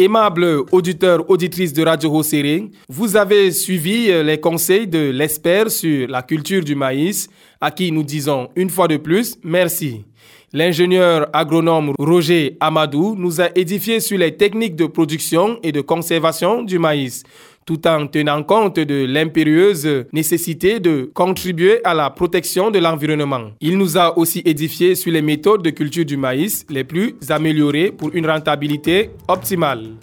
Aimable 0.05 0.61
auditeur, 0.71 1.27
auditrice 1.31 1.73
de 1.73 1.83
Radio 1.83 2.11
Rosséré, 2.11 2.69
vous 2.87 3.17
avez 3.17 3.51
suivi 3.51 4.11
euh, 4.11 4.21
les 4.21 4.39
conseils 4.39 4.85
de 4.85 5.09
l'expert 5.09 5.71
sur 5.71 6.07
la 6.07 6.21
culture 6.21 6.63
du 6.63 6.75
maïs, 6.75 7.27
à 7.59 7.71
qui 7.71 7.91
nous 7.91 8.03
disons 8.03 8.49
une 8.55 8.69
fois 8.69 8.87
de 8.87 8.97
plus 8.97 9.35
merci. 9.43 10.05
L'ingénieur 10.53 11.27
agronome 11.33 11.93
Roger 11.97 12.55
Amadou 12.59 13.15
nous 13.17 13.41
a 13.41 13.49
édifié 13.55 13.99
sur 13.99 14.19
les 14.19 14.37
techniques 14.37 14.75
de 14.75 14.85
production 14.85 15.57
et 15.63 15.71
de 15.71 15.81
conservation 15.81 16.61
du 16.61 16.77
maïs 16.77 17.23
tout 17.65 17.87
en 17.87 18.07
tenant 18.07 18.43
compte 18.43 18.79
de 18.79 19.05
l'impérieuse 19.05 20.05
nécessité 20.13 20.79
de 20.79 21.09
contribuer 21.13 21.83
à 21.83 21.93
la 21.93 22.09
protection 22.09 22.71
de 22.71 22.79
l'environnement. 22.79 23.51
Il 23.59 23.77
nous 23.77 23.97
a 23.97 24.17
aussi 24.17 24.41
édifié 24.45 24.95
sur 24.95 25.11
les 25.11 25.21
méthodes 25.21 25.63
de 25.63 25.71
culture 25.71 26.05
du 26.05 26.17
maïs 26.17 26.65
les 26.69 26.83
plus 26.83 27.15
améliorées 27.29 27.91
pour 27.91 28.13
une 28.13 28.29
rentabilité 28.29 29.09
optimale. 29.27 29.95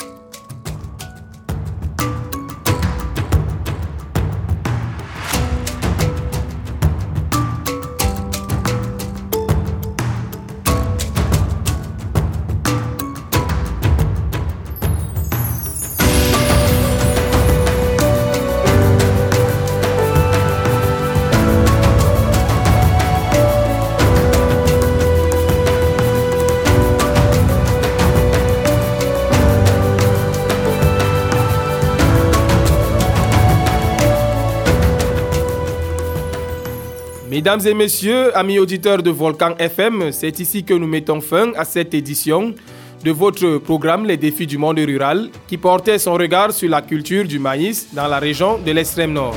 Mesdames 37.33 37.67
et 37.67 37.73
messieurs, 37.73 38.37
amis 38.37 38.59
auditeurs 38.59 39.03
de 39.03 39.09
Volcan 39.09 39.55
FM, 39.59 40.13
c'est 40.13 40.39
ici 40.39 40.65
que 40.65 40.75
nous 40.75 40.87
mettons 40.87 41.23
fin 41.23 41.51
à 41.57 41.65
cette 41.65 41.95
édition 41.95 42.55
de 43.03 43.11
votre 43.11 43.57
programme 43.57 44.05
Les 44.05 44.19
défis 44.19 44.47
du 44.47 44.59
monde 44.59 44.79
rural 44.79 45.31
qui 45.49 45.57
portait 45.57 45.99
son 45.99 46.13
regard 46.13 46.53
sur 46.53 46.69
la 46.69 46.83
culture 46.83 47.25
du 47.25 47.39
maïs 47.39 47.89
dans 47.95 48.07
la 48.07 48.19
région 48.19 48.59
de 48.59 48.71
l'extrême 48.73 49.15
nord. 49.15 49.35